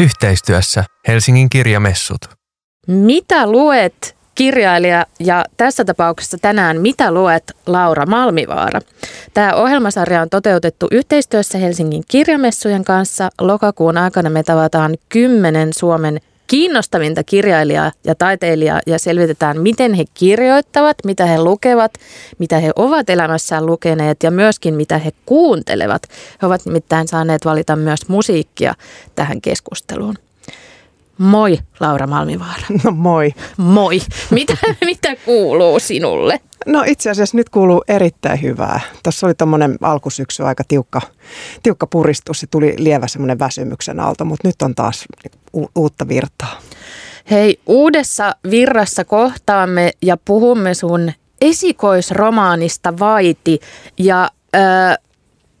Yhteistyössä 0.00 0.84
Helsingin 1.08 1.50
kirjamessut. 1.50 2.20
Mitä 2.86 3.46
luet 3.46 4.16
kirjailija 4.34 5.06
ja 5.18 5.44
tässä 5.56 5.84
tapauksessa 5.84 6.38
tänään 6.38 6.80
Mitä 6.80 7.12
luet 7.12 7.52
Laura 7.66 8.06
Malmivaara. 8.06 8.80
Tämä 9.34 9.54
ohjelmasarja 9.54 10.22
on 10.22 10.30
toteutettu 10.30 10.88
yhteistyössä 10.90 11.58
Helsingin 11.58 12.02
kirjamessujen 12.08 12.84
kanssa. 12.84 13.30
Lokakuun 13.40 13.98
aikana 13.98 14.30
me 14.30 14.42
tavataan 14.42 14.96
kymmenen 15.08 15.72
Suomen 15.72 16.20
kiinnostavinta 16.50 17.24
kirjailijaa 17.24 17.92
ja 18.04 18.14
taiteilijaa 18.14 18.80
ja 18.86 18.98
selvitetään, 18.98 19.60
miten 19.60 19.94
he 19.94 20.04
kirjoittavat, 20.14 20.96
mitä 21.04 21.26
he 21.26 21.42
lukevat, 21.42 21.92
mitä 22.38 22.58
he 22.58 22.70
ovat 22.76 23.10
elämässään 23.10 23.66
lukeneet 23.66 24.22
ja 24.22 24.30
myöskin 24.30 24.74
mitä 24.74 24.98
he 24.98 25.10
kuuntelevat. 25.26 26.02
He 26.42 26.46
ovat 26.46 26.66
nimittäin 26.66 27.08
saaneet 27.08 27.44
valita 27.44 27.76
myös 27.76 28.08
musiikkia 28.08 28.74
tähän 29.14 29.40
keskusteluun. 29.40 30.14
Moi 31.20 31.58
Laura 31.80 32.06
Malmivaara. 32.06 32.66
No 32.84 32.90
moi. 32.90 33.32
Moi. 33.56 34.00
Mitä, 34.30 34.56
mitä 34.84 35.16
kuuluu 35.24 35.78
sinulle? 35.80 36.40
No 36.66 36.82
itse 36.86 37.10
asiassa 37.10 37.36
nyt 37.36 37.48
kuuluu 37.48 37.84
erittäin 37.88 38.42
hyvää. 38.42 38.80
Tuossa 39.02 39.26
oli 39.26 39.34
tuommoinen 39.34 39.76
alkusyksy 39.82 40.42
aika 40.42 40.64
tiukka, 40.68 41.00
tiukka 41.62 41.86
puristus. 41.86 42.40
Se 42.40 42.46
tuli 42.46 42.74
lievä 42.78 43.06
semmoinen 43.08 43.38
väsymyksen 43.38 44.00
alto, 44.00 44.24
mutta 44.24 44.48
nyt 44.48 44.62
on 44.62 44.74
taas 44.74 45.04
u- 45.56 45.70
uutta 45.76 46.08
virtaa. 46.08 46.58
Hei, 47.30 47.60
uudessa 47.66 48.36
virrassa 48.50 49.04
kohtaamme 49.04 49.90
ja 50.02 50.16
puhumme 50.16 50.74
sun 50.74 51.12
esikoisromaanista 51.40 52.98
Vaiti. 52.98 53.60
Ja 53.98 54.30
äh, 54.54 54.98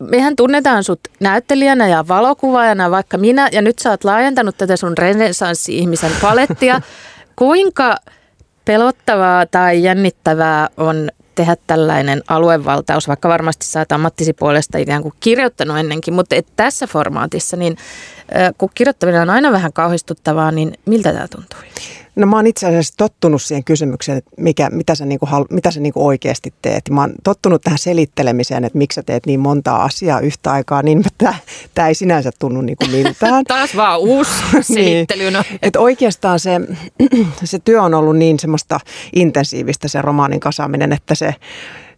mehän 0.00 0.36
tunnetaan 0.36 0.84
sut 0.84 1.00
näyttelijänä 1.20 1.88
ja 1.88 2.08
valokuvaajana, 2.08 2.90
vaikka 2.90 3.18
minä, 3.18 3.48
ja 3.52 3.62
nyt 3.62 3.78
sä 3.78 3.90
oot 3.90 4.04
laajentanut 4.04 4.58
tätä 4.58 4.76
sun 4.76 4.98
renesanssi-ihmisen 4.98 6.12
palettia. 6.22 6.80
Kuinka 7.36 7.96
pelottavaa 8.64 9.46
tai 9.46 9.82
jännittävää 9.82 10.68
on 10.76 11.10
tehdä 11.34 11.56
tällainen 11.66 12.22
aluevaltaus, 12.28 13.08
vaikka 13.08 13.28
varmasti 13.28 13.66
sä 13.66 13.78
oot 13.78 13.92
ammattisi 13.92 14.32
puolesta 14.32 14.78
ikään 14.78 15.02
kuin 15.02 15.14
kirjoittanut 15.20 15.78
ennenkin, 15.78 16.14
mutta 16.14 16.36
et 16.36 16.46
tässä 16.56 16.86
formaatissa, 16.86 17.56
niin 17.56 17.76
kun 18.58 18.70
kirjoittaminen 18.74 19.22
on 19.22 19.30
aina 19.30 19.52
vähän 19.52 19.72
kauhistuttavaa, 19.72 20.50
niin 20.50 20.74
miltä 20.86 21.12
tämä 21.12 21.28
tuntuu? 21.28 21.58
No 22.16 22.26
mä 22.26 22.36
oon 22.36 22.46
itse 22.46 22.66
asiassa 22.66 22.94
tottunut 22.96 23.42
siihen 23.42 23.64
kysymykseen, 23.64 24.18
että 24.18 24.30
mikä, 24.36 24.70
mitä 24.70 24.94
sä, 24.94 25.06
niinku, 25.06 25.28
mitä 25.50 25.70
sä 25.70 25.80
niinku 25.80 26.06
oikeasti 26.06 26.54
teet. 26.62 26.90
Mä 26.90 27.00
oon 27.00 27.12
tottunut 27.24 27.62
tähän 27.62 27.78
selittelemiseen, 27.78 28.64
että 28.64 28.78
miksi 28.78 28.94
sä 28.94 29.02
teet 29.02 29.26
niin 29.26 29.40
montaa 29.40 29.84
asiaa 29.84 30.20
yhtä 30.20 30.52
aikaa, 30.52 30.82
niin 30.82 31.02
tämä 31.74 31.88
ei 31.88 31.94
sinänsä 31.94 32.30
tunnu 32.38 32.60
niinku 32.60 32.86
miltään. 32.86 33.44
Taas 33.48 33.76
vaan 33.76 34.00
uusi 34.00 34.30
selittely. 34.60 35.22
niin. 35.30 35.44
Että 35.62 35.80
oikeastaan 35.80 36.40
se, 36.40 36.60
se 37.44 37.58
työ 37.58 37.82
on 37.82 37.94
ollut 37.94 38.16
niin 38.16 38.38
semmoista 38.38 38.80
intensiivistä 39.14 39.88
se 39.88 40.02
romaanin 40.02 40.40
kasaaminen, 40.40 40.92
että 40.92 41.14
se 41.14 41.34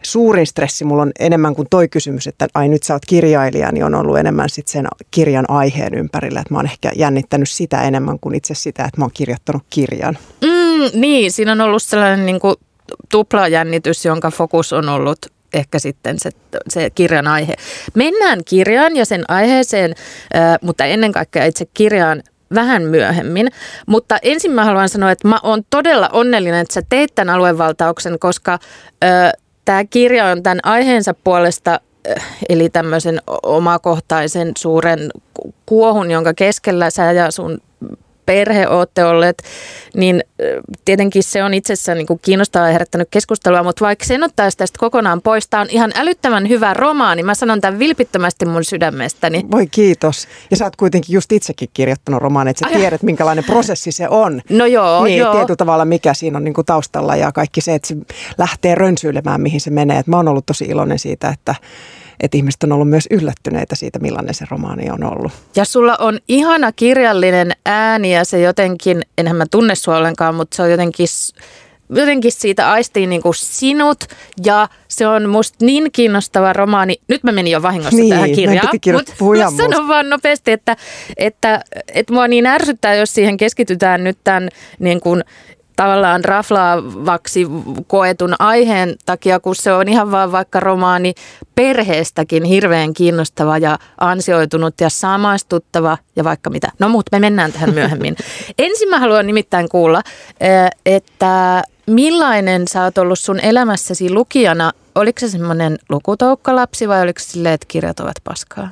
suurin 0.03 0.47
stressi 0.47 0.85
mulla 0.85 1.03
on 1.03 1.13
enemmän 1.19 1.55
kuin 1.55 1.69
toi 1.71 1.89
kysymys, 1.89 2.27
että 2.27 2.49
ai 2.55 2.69
nyt 2.69 2.83
sä 2.83 2.95
oot 2.95 3.07
kirjailija, 3.07 3.73
niin 3.73 3.85
on 3.85 3.95
ollut 3.95 4.19
enemmän 4.19 4.49
sit 4.49 4.69
sen 4.69 4.87
kirjan 5.11 5.45
aiheen 5.49 5.95
ympärillä. 5.95 6.41
Että 6.41 6.55
mä 6.55 6.59
oon 6.59 6.67
ehkä 6.67 6.93
jännittänyt 6.97 7.51
sitä 7.51 7.83
enemmän 7.83 8.19
kuin 8.19 8.35
itse 8.35 8.55
sitä, 8.55 8.85
että 8.85 9.01
mä 9.01 9.05
oon 9.05 9.11
kirjoittanut 9.15 9.63
kirjan. 9.71 10.19
Mm, 10.41 11.01
niin, 11.01 11.33
siinä 11.33 11.53
on 11.53 11.61
ollut 11.61 11.83
sellainen 11.83 12.27
niin 12.27 12.41
kuin 12.41 12.55
tuplajännitys, 13.11 14.05
jonka 14.05 14.31
fokus 14.31 14.73
on 14.73 14.89
ollut 14.89 15.19
ehkä 15.55 15.79
sitten 15.79 16.19
se, 16.19 16.31
se 16.69 16.91
kirjan 16.91 17.29
aihe. 17.29 17.55
Mennään 17.95 18.41
kirjaan 18.45 18.97
ja 18.97 19.05
sen 19.05 19.25
aiheeseen, 19.29 19.95
mutta 20.63 20.85
ennen 20.85 21.13
kaikkea 21.13 21.45
itse 21.45 21.67
kirjaan 21.75 22.23
vähän 22.55 22.83
myöhemmin. 22.83 23.49
Mutta 23.87 24.19
ensin 24.23 24.51
mä 24.51 24.65
haluan 24.65 24.89
sanoa, 24.89 25.11
että 25.11 25.29
mä 25.29 25.39
oon 25.43 25.63
todella 25.71 26.09
onnellinen, 26.13 26.61
että 26.61 26.75
sä 26.75 26.83
teet 26.89 27.15
tämän 27.15 27.35
aluevaltauksen, 27.35 28.19
koska 28.19 28.59
äh, 29.05 29.33
Tämä 29.65 29.85
kirja 29.85 30.27
on 30.27 30.43
tämän 30.43 30.61
aiheensa 30.63 31.15
puolesta 31.25 31.81
eh, 32.05 32.23
eli 32.49 32.69
tämmöisen 32.69 33.23
omakohtaisen 33.43 34.53
suuren 34.59 35.11
kuohun, 35.67 36.11
jonka 36.11 36.35
keskellä 36.35 36.91
sä 36.91 37.13
ja 37.13 37.31
sun 37.31 37.59
perhe 38.27 38.69
olette 38.69 39.05
olleet, 39.05 39.43
niin 39.95 40.25
tietenkin 40.85 41.23
se 41.23 41.45
on 41.45 41.55
itsessään 41.55 41.99
niin 41.99 42.21
kiinnostavaa 42.23 42.69
ja 42.69 42.73
herättänyt 42.73 43.09
keskustelua, 43.11 43.63
mutta 43.63 43.85
vaikka 43.85 44.05
sen 44.05 44.25
ottaisi 44.25 44.59
tästä 44.59 44.79
kokonaan 44.79 45.23
pois, 45.23 45.49
tämä 45.49 45.61
on 45.61 45.71
ihan 45.71 45.93
älyttömän 45.95 46.49
hyvä 46.49 46.75
romaani. 46.75 47.23
Mä 47.23 47.35
sanon 47.35 47.61
tämän 47.61 47.79
vilpittömästi 47.79 48.47
mun 48.47 48.65
sydämestäni. 48.65 49.45
Voi 49.51 49.67
kiitos. 49.67 50.29
Ja 50.51 50.57
sä 50.57 50.65
oot 50.65 50.77
kuitenkin 50.77 51.15
just 51.15 51.33
itsekin 51.33 51.69
kirjoittanut 51.75 52.23
romaani, 52.23 52.51
että 52.51 52.69
sä 52.69 52.75
Ai. 52.75 52.81
tiedät, 52.81 53.03
minkälainen 53.03 53.45
prosessi 53.45 53.93
se 53.93 54.09
on. 54.09 54.43
No 54.51 54.67
joo, 54.67 55.05
niin, 55.05 55.19
joo. 55.19 55.33
Tietyllä 55.35 55.57
tavalla, 55.57 55.85
mikä 55.85 56.15
siinä 56.15 56.37
on 56.37 56.45
niin 56.45 56.55
kuin 56.55 56.67
taustalla 56.67 57.17
ja 57.17 57.33
kaikki 57.33 57.61
se, 57.61 57.75
että 57.75 57.89
se 57.89 57.97
lähtee 58.39 58.75
rönsyilemään, 58.75 59.41
mihin 59.41 59.61
se 59.61 59.71
menee. 59.71 59.99
Et 59.99 60.07
mä 60.07 60.17
oon 60.17 60.29
ollut 60.29 60.47
tosi 60.47 60.65
iloinen 60.65 60.99
siitä, 60.99 61.29
että 61.29 61.55
että 62.23 62.37
ihmiset 62.37 62.63
on 62.63 62.73
ollut 62.73 62.89
myös 62.89 63.09
yllättyneitä 63.11 63.77
siitä, 63.77 63.99
millainen 63.99 64.35
se 64.35 64.45
romaani 64.51 64.91
on 64.91 65.05
ollut. 65.05 65.33
Ja 65.57 65.65
sulla 65.65 65.97
on 65.97 66.19
ihana 66.29 66.73
kirjallinen 66.73 67.53
ääni 67.67 68.15
ja 68.15 68.25
se 68.25 68.41
jotenkin, 68.41 69.03
enhän 69.19 69.37
mä 69.37 69.45
tunne 69.51 69.75
sua 69.75 69.97
ollenkaan, 69.97 70.35
mutta 70.35 70.57
se 70.57 70.63
on 70.63 70.71
jotenkin 70.71 71.07
jotenkin 71.95 72.33
siitä 72.33 72.71
aistiin 72.71 73.11
niin 73.11 73.23
kuin 73.23 73.35
sinut 73.35 74.05
ja 74.45 74.69
se 74.89 75.07
on 75.07 75.29
musta 75.29 75.65
niin 75.65 75.93
kiinnostava 75.93 76.53
romaani. 76.53 76.97
Nyt 77.09 77.25
mä 77.25 77.33
menin 77.33 77.53
jo 77.53 77.63
vahingossa 77.63 77.97
niin, 77.97 78.11
tähän 78.11 78.33
kirjaan, 78.33 78.69
mutta 78.93 79.13
sanon 79.57 79.89
vaan 79.89 80.11
nopeasti, 80.11 80.53
että, 80.53 80.77
että, 81.17 81.65
että 81.95 82.13
mua 82.13 82.29
niin 82.29 82.47
ärsyttää, 82.47 82.95
jos 82.95 83.15
siihen 83.15 83.37
keskitytään 83.37 84.05
nyt 84.05 84.19
tämän 84.25 84.49
niin 84.79 85.01
kuin 85.01 85.25
tavallaan 85.77 86.25
raflaavaksi 86.25 87.47
koetun 87.87 88.35
aiheen 88.39 88.97
takia, 89.07 89.41
kun 89.41 89.57
se 89.57 89.73
on 89.73 89.89
ihan 89.89 90.11
vaan 90.11 90.33
vaikka 90.33 90.61
romaani 90.61 91.15
perheestäkin 91.55 92.45
hirveän 92.45 92.95
kiinnostava 92.95 93.59
ja 93.59 93.79
ansioitunut 94.01 94.81
ja 94.81 94.91
samaistuttava 94.91 95.99
ja 96.17 96.25
vaikka 96.25 96.51
mitä. 96.51 96.69
No 96.79 96.89
mutta 96.89 97.17
me 97.17 97.21
mennään 97.21 97.53
tähän 97.53 97.75
myöhemmin. 97.79 98.17
Ensin 98.59 98.89
mä 98.89 98.99
haluan 98.99 99.27
nimittäin 99.27 99.69
kuulla, 99.69 100.03
eh, 100.41 100.71
että 100.87 101.63
millainen 101.87 102.69
sä 102.69 102.85
oot 102.85 102.99
ollut 102.99 103.19
sun 103.19 103.41
elämässäsi 103.41 104.11
lukijana? 104.11 104.73
Oliko 104.95 105.21
se 105.21 105.29
semmoinen 105.29 105.79
lukutoukkkalapsi 105.89 106.89
vai 106.89 107.03
oliko 107.03 107.21
se 107.21 107.27
silleen, 107.27 107.55
että 107.55 107.67
kirjat 107.69 108.01
ovat 108.01 108.17
paskaa? 108.25 108.69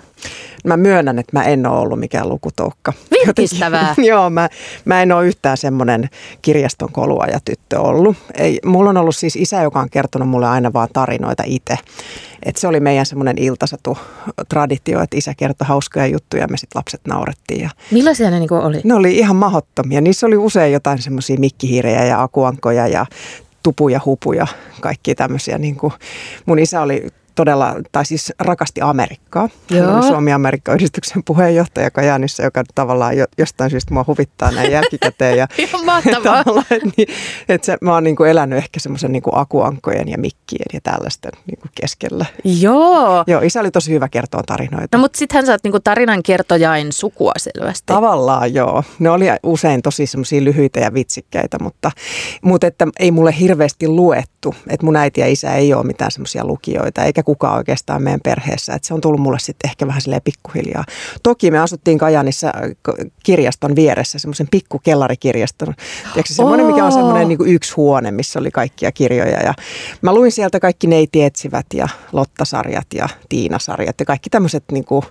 Mä 0.64 0.76
myönnän, 0.76 1.19
että 1.19 1.38
mä 1.38 1.44
en 1.44 1.66
ole 1.66 1.78
ollut 1.78 2.00
mikään 2.00 2.28
lukutoukka. 2.28 2.92
Virkistävää. 3.26 3.94
Joo, 4.10 4.30
mä, 4.30 4.48
mä 4.84 5.03
en 5.03 5.12
ole 5.12 5.26
yhtään 5.26 5.56
semmoinen 5.56 6.09
kirjaston 6.42 6.92
kolua 6.92 7.25
ja 7.26 7.41
tyttö 7.44 7.80
ollut. 7.80 8.16
Ei, 8.34 8.59
mulla 8.64 8.91
on 8.91 8.97
ollut 8.97 9.16
siis 9.16 9.36
isä, 9.36 9.62
joka 9.62 9.80
on 9.80 9.91
kertonut 9.91 10.28
mulle 10.28 10.48
aina 10.48 10.72
vaan 10.72 10.88
tarinoita 10.92 11.42
itse. 11.47 11.76
Et 12.42 12.56
se 12.56 12.69
oli 12.69 12.80
meidän 12.80 13.06
semmoinen 13.06 13.38
iltasatu 13.38 13.98
traditio, 14.48 15.03
että 15.03 15.16
isä 15.16 15.34
kertoi 15.36 15.69
hauskoja 15.69 16.06
juttuja 16.06 16.42
ja 16.42 16.48
me 16.48 16.56
sitten 16.56 16.78
lapset 16.78 17.00
naurettiin. 17.09 17.60
Ja 17.60 17.70
Millaisia 17.91 18.30
ne 18.30 18.38
niinku 18.38 18.54
oli? 18.54 18.80
Ne 18.84 18.94
oli 18.94 19.19
ihan 19.19 19.36
mahottomia. 19.36 20.00
Niissä 20.00 20.26
oli 20.26 20.36
usein 20.36 20.72
jotain 20.72 21.03
semmoisia 21.03 21.36
mikkihiirejä 21.38 22.04
ja 22.04 22.22
akuankoja 22.22 22.86
ja 22.86 23.06
tupuja, 23.62 24.00
hupuja, 24.04 24.47
kaikki 24.81 25.15
tämmöisiä. 25.15 25.59
Niin 25.59 25.76
kuin 25.76 25.93
mun 26.47 26.59
isä 26.59 26.81
oli 26.81 27.06
todella, 27.34 27.74
tai 27.92 28.04
siis 28.04 28.32
rakasti 28.38 28.80
Amerikkaa. 28.80 29.48
Joo. 29.70 30.02
Suomi-Amerikka-yhdistyksen 30.02 31.22
puheenjohtaja 31.24 31.91
Kajaanissa, 31.91 32.42
joka 32.42 32.64
tavallaan 32.74 33.16
jo, 33.16 33.26
jostain 33.38 33.70
syystä 33.70 33.94
mua 33.94 34.04
huvittaa 34.06 34.50
näin 34.50 34.72
jälkikäteen. 34.72 35.38
Ja 35.38 35.48
mahtavaa. 35.84 36.44
niin, 36.96 37.08
että 37.48 37.66
se, 37.66 37.78
mä 37.80 37.94
oon 37.94 38.04
niin 38.04 38.16
kuin 38.16 38.30
elänyt 38.30 38.58
ehkä 38.58 38.80
semmoisen 38.80 39.12
niin 39.12 39.22
akuankkojen 39.32 40.08
ja 40.08 40.18
mikkien 40.18 40.66
ja 40.72 40.80
tällaisten 40.82 41.32
niin 41.46 41.58
kuin 41.58 41.70
keskellä. 41.80 42.26
Joo. 42.44 43.24
Joo, 43.26 43.41
isä 43.41 43.60
oli 43.60 43.70
tosi 43.70 43.92
hyvä 43.92 44.08
kertoa 44.08 44.42
tarinoita. 44.47 44.97
No 44.97 45.00
mutta 45.00 45.18
sittenhän 45.18 45.47
sä 45.47 45.52
oot 45.52 45.64
niin 45.64 45.72
kuin 45.72 45.82
tarinan 45.82 46.22
kertojain 46.22 46.92
sukua 46.92 47.32
selvästi. 47.36 47.86
Tavallaan 47.86 48.54
joo. 48.54 48.84
Ne 48.98 49.10
oli 49.10 49.27
usein 49.42 49.82
tosi 49.82 50.06
semmoisia 50.06 50.44
lyhyitä 50.44 50.80
ja 50.80 50.94
vitsikkäitä, 50.94 51.59
mutta, 51.60 51.91
mutta 52.42 52.66
että 52.66 52.86
ei 52.98 53.10
mulle 53.10 53.34
hirveästi 53.38 53.88
luettu. 53.88 54.54
Että 54.68 54.86
mun 54.86 54.97
äiti 54.97 55.21
ja 55.21 55.27
isä 55.27 55.54
ei 55.54 55.74
ole 55.74 55.86
mitään 55.86 56.10
semmoisia 56.10 56.44
lukijoita, 56.44 57.04
eikä 57.04 57.19
kukaan 57.22 57.56
oikeastaan 57.56 58.02
meidän 58.02 58.20
perheessä. 58.24 58.74
Että 58.74 58.88
se 58.88 58.94
on 58.94 59.00
tullut 59.00 59.20
mulle 59.20 59.38
sitten 59.38 59.70
ehkä 59.70 59.86
vähän 59.86 60.00
silleen 60.00 60.22
pikkuhiljaa. 60.22 60.84
Toki 61.22 61.50
me 61.50 61.58
asuttiin 61.58 61.98
Kajanissa 61.98 62.46
äh, 62.46 63.06
kirjaston 63.24 63.76
vieressä, 63.76 64.18
semmoisen 64.18 64.48
pikkukellarikirjaston. 64.50 65.74
Tiedätkö, 66.12 66.34
semmoinen, 66.34 66.66
mikä 66.66 66.84
on 66.84 66.92
semmoinen 66.92 67.28
niin 67.28 67.38
yksi 67.46 67.74
huone, 67.76 68.10
missä 68.10 68.38
oli 68.38 68.50
kaikkia 68.50 68.92
kirjoja. 68.92 69.42
Ja 69.42 69.54
mä 70.02 70.14
luin 70.14 70.32
sieltä 70.32 70.60
kaikki 70.60 70.86
Neiti 70.86 71.22
etsivät 71.22 71.66
ja 71.74 71.88
Lottasarjat 72.12 72.86
ja 72.94 73.08
Tiinasarjat 73.28 74.00
ja 74.00 74.06
kaikki 74.06 74.30
tämmöiset 74.30 74.64
niin 74.72 74.84
kuin, 74.84 75.04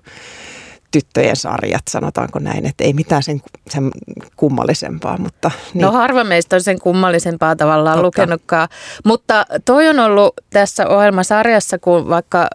tyttöjen 0.91 1.35
sarjat, 1.35 1.81
sanotaanko 1.89 2.39
näin, 2.39 2.65
että 2.65 2.83
ei 2.83 2.93
mitään 2.93 3.23
sen, 3.23 3.41
sen 3.69 3.91
kummallisempaa. 4.35 5.17
Mutta, 5.17 5.51
niin. 5.73 5.81
No 5.81 5.91
harva 5.91 6.23
meistä 6.23 6.55
on 6.55 6.61
sen 6.61 6.79
kummallisempaa 6.79 7.55
tavallaan 7.55 7.97
Totta. 7.97 8.05
lukenutkaan, 8.05 8.67
mutta 9.05 9.45
toi 9.65 9.87
on 9.87 9.99
ollut 9.99 10.33
tässä 10.49 10.87
ohjelmasarjassa, 10.87 11.79
kun 11.79 12.09
vaikka 12.09 12.47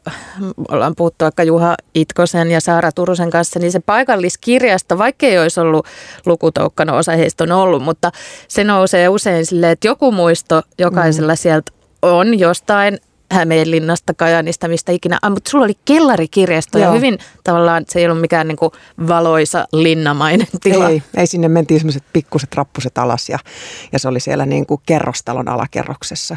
ollaan 0.68 0.94
puhuttu 0.96 1.24
vaikka 1.24 1.42
Juha 1.42 1.74
Itkosen 1.94 2.50
ja 2.50 2.60
Saara 2.60 2.92
Turusen 2.92 3.30
kanssa, 3.30 3.58
niin 3.58 3.72
se 3.72 3.80
paikalliskirjasto, 3.80 4.98
vaikka 4.98 5.26
ei 5.26 5.38
olisi 5.38 5.60
ollut 5.60 5.86
lukutoukkana, 6.26 6.92
osa 6.92 7.12
heistä 7.12 7.44
on 7.44 7.52
ollut, 7.52 7.82
mutta 7.82 8.12
se 8.48 8.64
nousee 8.64 9.08
usein 9.08 9.46
silleen, 9.46 9.72
että 9.72 9.88
joku 9.88 10.12
muisto 10.12 10.62
jokaisella 10.78 11.32
mm. 11.32 11.36
sieltä 11.36 11.72
on 12.02 12.38
jostain 12.38 12.98
Hämeenlinnasta, 13.34 14.14
Kajanista, 14.14 14.68
mistä 14.68 14.92
ikinä. 14.92 15.18
Ah, 15.22 15.30
mutta 15.30 15.50
sulla 15.50 15.64
oli 15.64 15.74
kellarikirjasto 15.84 16.78
Joo. 16.78 16.86
ja 16.88 16.92
hyvin 16.92 17.18
tavallaan 17.44 17.84
se 17.88 17.98
ei 17.98 18.06
ollut 18.06 18.20
mikään 18.20 18.48
niin 18.48 18.56
kuin 18.56 18.72
valoisa 19.08 19.66
linnamainen 19.72 20.46
tila. 20.62 20.88
Ei, 20.88 21.02
ei 21.16 21.26
sinne 21.26 21.48
mentiin 21.48 21.80
semmoiset 21.80 22.04
pikkuset 22.12 22.54
rappuset 22.54 22.98
alas 22.98 23.28
ja, 23.28 23.38
ja 23.92 23.98
se 23.98 24.08
oli 24.08 24.20
siellä 24.20 24.46
niin 24.46 24.66
kuin 24.66 24.80
kerrostalon 24.86 25.48
alakerroksessa. 25.48 26.36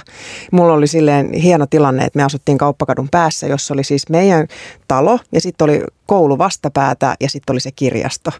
Mulla 0.52 0.74
oli 0.74 0.88
silleen 0.88 1.34
hieno 1.34 1.66
tilanne, 1.66 2.06
että 2.06 2.18
me 2.18 2.24
asuttiin 2.24 2.58
kauppakadun 2.58 3.10
päässä, 3.10 3.48
jossa 3.48 3.74
oli 3.74 3.84
siis 3.84 4.10
meidän 4.10 4.48
talo 4.88 5.20
ja 5.32 5.42
sitten 5.42 5.66
oli 5.66 5.82
koulu 6.08 6.38
vastapäätä 6.38 7.16
ja 7.20 7.30
sitten 7.30 7.54
oli 7.54 7.60
se 7.60 7.72
kirjasto. 7.72 8.32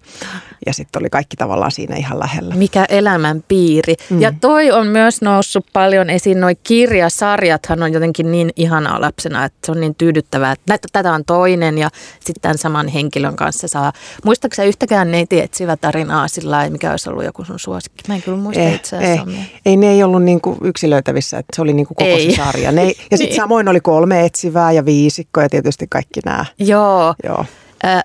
Ja 0.66 0.74
sitten 0.74 1.02
oli 1.02 1.10
kaikki 1.10 1.38
tavallaan 1.38 1.72
siinä 1.72 1.96
ihan 1.96 2.20
lähellä. 2.20 2.56
Mikä 2.56 2.86
elämän 2.90 3.44
piiri. 3.48 3.96
Mm. 4.10 4.22
Ja 4.22 4.34
toi 4.42 4.72
on 4.72 4.88
myös 4.88 5.22
noussut 5.22 5.66
paljon 5.74 6.10
esiin, 6.10 6.40
noi 6.40 6.56
kirjasarjathan 6.56 7.84
on 7.84 7.94
jotenkin 7.94 8.32
niin 8.32 8.50
ihanaa 8.56 9.02
lapsena, 9.02 9.46
että 9.46 9.58
se 9.66 9.72
on 9.72 9.80
niin 9.80 9.96
tyydyttävää, 9.96 10.52
että 10.52 10.88
tätä 10.92 11.14
on 11.14 11.26
toinen 11.26 11.78
ja 11.78 11.90
sitten 12.20 12.42
tämän 12.42 12.58
saman 12.58 12.88
henkilön 12.88 13.36
kanssa 13.36 13.68
saa. 13.68 13.94
Muistaaksä 14.26 14.64
yhtäkään 14.64 15.12
neiti 15.12 15.40
etsivä 15.40 15.78
tarinaa 15.78 16.28
sillä 16.28 16.70
mikä 16.70 16.92
olisi 16.92 17.10
ollut 17.10 17.26
joku 17.26 17.44
sun 17.44 17.60
suosikki? 17.60 18.04
Mä 18.08 18.16
en 18.16 18.22
kyllä 18.22 18.38
muista 18.38 18.62
ei, 18.62 18.76
itse 18.76 18.98
asiassa. 18.98 19.32
Ei, 19.32 19.62
ei, 19.66 19.78
ne 19.78 19.92
ei 19.92 20.04
ollut 20.04 20.24
niin 20.24 20.42
kuin 20.42 20.58
yksilöitävissä, 20.64 21.38
että 21.38 21.56
se 21.56 21.62
oli 21.62 21.74
niin 21.74 21.88
kuin 21.88 21.96
koko 21.96 22.10
ei. 22.10 22.32
se 22.32 22.36
sarja. 22.36 22.72
Ne 22.72 22.82
ei, 22.82 22.96
ja 23.12 23.18
sitten 23.18 23.32
niin. 23.32 23.36
samoin 23.36 23.68
oli 23.68 23.80
kolme 23.80 24.26
etsivää 24.26 24.72
ja 24.72 24.86
viisikko 24.86 25.42
ja 25.42 25.50
tietysti 25.50 25.86
kaikki 25.90 26.20
nämä. 26.26 26.46
Joo. 26.60 27.16
Joo 27.24 27.46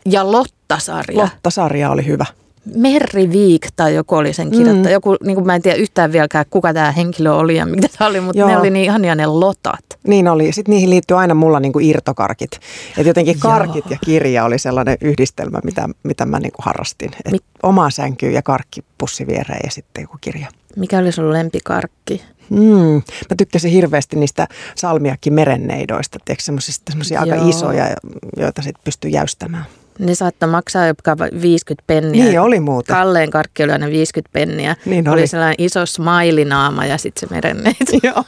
ja 0.06 0.32
Lotta-sarja. 0.32 1.22
Lotta-sarja 1.22 1.90
oli 1.90 2.06
hyvä. 2.06 2.26
Merri 2.74 3.32
Viik 3.32 3.66
tai 3.76 3.94
joku 3.94 4.14
oli 4.14 4.32
sen 4.32 4.50
kirjoittaja. 4.50 4.88
Mm. 4.88 4.92
Joku, 4.92 5.16
niin 5.24 5.34
kuin 5.34 5.46
mä 5.46 5.54
en 5.54 5.62
tiedä 5.62 5.76
yhtään 5.76 6.12
vieläkään, 6.12 6.44
kuka 6.50 6.74
tämä 6.74 6.92
henkilö 6.92 7.32
oli 7.32 7.56
ja 7.56 7.66
mitä 7.66 7.88
tämä 7.98 8.10
oli, 8.10 8.20
mutta 8.20 8.38
Joo. 8.38 8.48
ne 8.48 8.58
oli 8.58 8.70
niin 8.70 8.84
ihania 8.84 9.14
ne 9.14 9.26
lotat. 9.26 9.84
Niin 10.06 10.28
oli. 10.28 10.52
Sitten 10.52 10.72
niihin 10.72 10.90
liittyy 10.90 11.18
aina 11.18 11.34
mulla 11.34 11.60
niin 11.60 11.72
kuin 11.72 11.84
irtokarkit. 11.84 12.50
Et 12.98 13.06
jotenkin 13.06 13.38
karkit 13.38 13.84
Joo. 13.84 13.90
ja 13.90 13.98
kirja 14.04 14.44
oli 14.44 14.58
sellainen 14.58 14.96
yhdistelmä, 15.00 15.60
mitä, 15.64 15.88
mitä 16.02 16.26
mä 16.26 16.40
niin 16.40 16.52
kuin 16.52 16.64
harrastin. 16.64 17.10
Et 17.24 17.32
Mit... 17.32 17.42
Oma 17.62 17.90
sänky 17.90 18.30
ja 18.30 18.42
karkkipussi 18.42 19.26
viereen 19.26 19.60
ja 19.64 19.70
sitten 19.70 20.02
joku 20.02 20.16
kirja. 20.20 20.46
Mikä 20.76 20.98
oli 20.98 21.12
sun 21.12 21.32
lempikarkki? 21.32 22.22
Mm, 22.50 23.02
mä 23.30 23.36
tykkäsin 23.38 23.70
hirveästi 23.70 24.16
niistä 24.16 24.46
salmiakki 24.74 25.30
merenneidoista, 25.30 26.18
semmoisia 26.38 27.20
aika 27.20 27.48
isoja, 27.48 27.84
joita 28.36 28.62
sitten 28.62 28.84
pystyy 28.84 29.10
jäystämään. 29.10 29.64
Ne 29.98 30.14
saattaa 30.14 30.48
maksaa 30.48 30.86
jopa 30.86 31.16
50 31.42 31.84
penniä. 31.86 32.24
Niin 32.24 32.40
oli 32.40 32.60
muuta. 32.60 32.94
Kalleen 32.94 33.30
karkki 33.30 33.62
oli 33.62 33.72
aina 33.72 33.86
50 33.86 34.32
penniä. 34.32 34.76
Niin 34.84 35.08
oli. 35.08 35.20
oli 35.20 35.26
sellainen 35.26 35.54
iso 35.58 35.86
smailinaama 35.86 36.86
ja 36.86 36.98
sitten 36.98 37.28
se 37.28 37.34
merenneet. 37.34 37.76
Joo, 38.02 38.24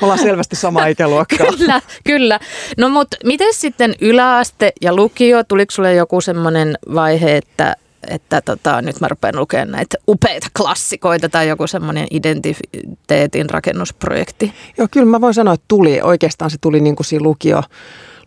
me 0.00 0.02
ollaan 0.02 0.18
selvästi 0.18 0.56
sama 0.56 0.86
ikäluokka. 0.86 1.36
kyllä, 1.36 1.80
kyllä. 2.04 2.40
No 2.78 2.88
mutta 2.88 3.16
miten 3.24 3.54
sitten 3.54 3.94
yläaste 4.00 4.72
ja 4.80 4.96
lukio? 4.96 5.44
Tuliko 5.44 5.70
sulle 5.70 5.94
joku 5.94 6.20
semmoinen 6.20 6.78
vaihe, 6.94 7.36
että 7.36 7.76
että 8.10 8.40
tota, 8.40 8.82
nyt 8.82 9.00
mä 9.00 9.08
rupean 9.08 9.36
lukemaan 9.36 9.70
näitä 9.70 9.96
upeita 10.08 10.46
klassikoita 10.56 11.28
tai 11.28 11.48
joku 11.48 11.66
semmoinen 11.66 12.06
identiteetin 12.10 13.50
rakennusprojekti? 13.50 14.52
Joo, 14.78 14.88
kyllä 14.90 15.06
mä 15.06 15.20
voin 15.20 15.34
sanoa, 15.34 15.54
että 15.54 15.64
tuli. 15.68 16.00
Oikeastaan 16.02 16.50
se 16.50 16.56
tuli 16.60 16.80
niin 16.80 16.96
kuin 16.96 17.06
siinä 17.06 17.22
lukio, 17.22 17.62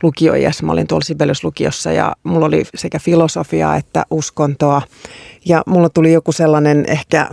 lukioiässä. 0.03 0.65
Mä 0.65 0.71
olin 0.71 0.87
tuolla 0.87 1.03
Sibeliuslukiossa 1.03 1.91
ja 1.91 2.15
mulla 2.23 2.45
oli 2.45 2.65
sekä 2.75 2.99
filosofiaa 2.99 3.75
että 3.75 4.05
uskontoa. 4.11 4.81
Ja 5.45 5.63
mulla 5.65 5.89
tuli 5.89 6.13
joku 6.13 6.31
sellainen 6.31 6.85
ehkä 6.87 7.29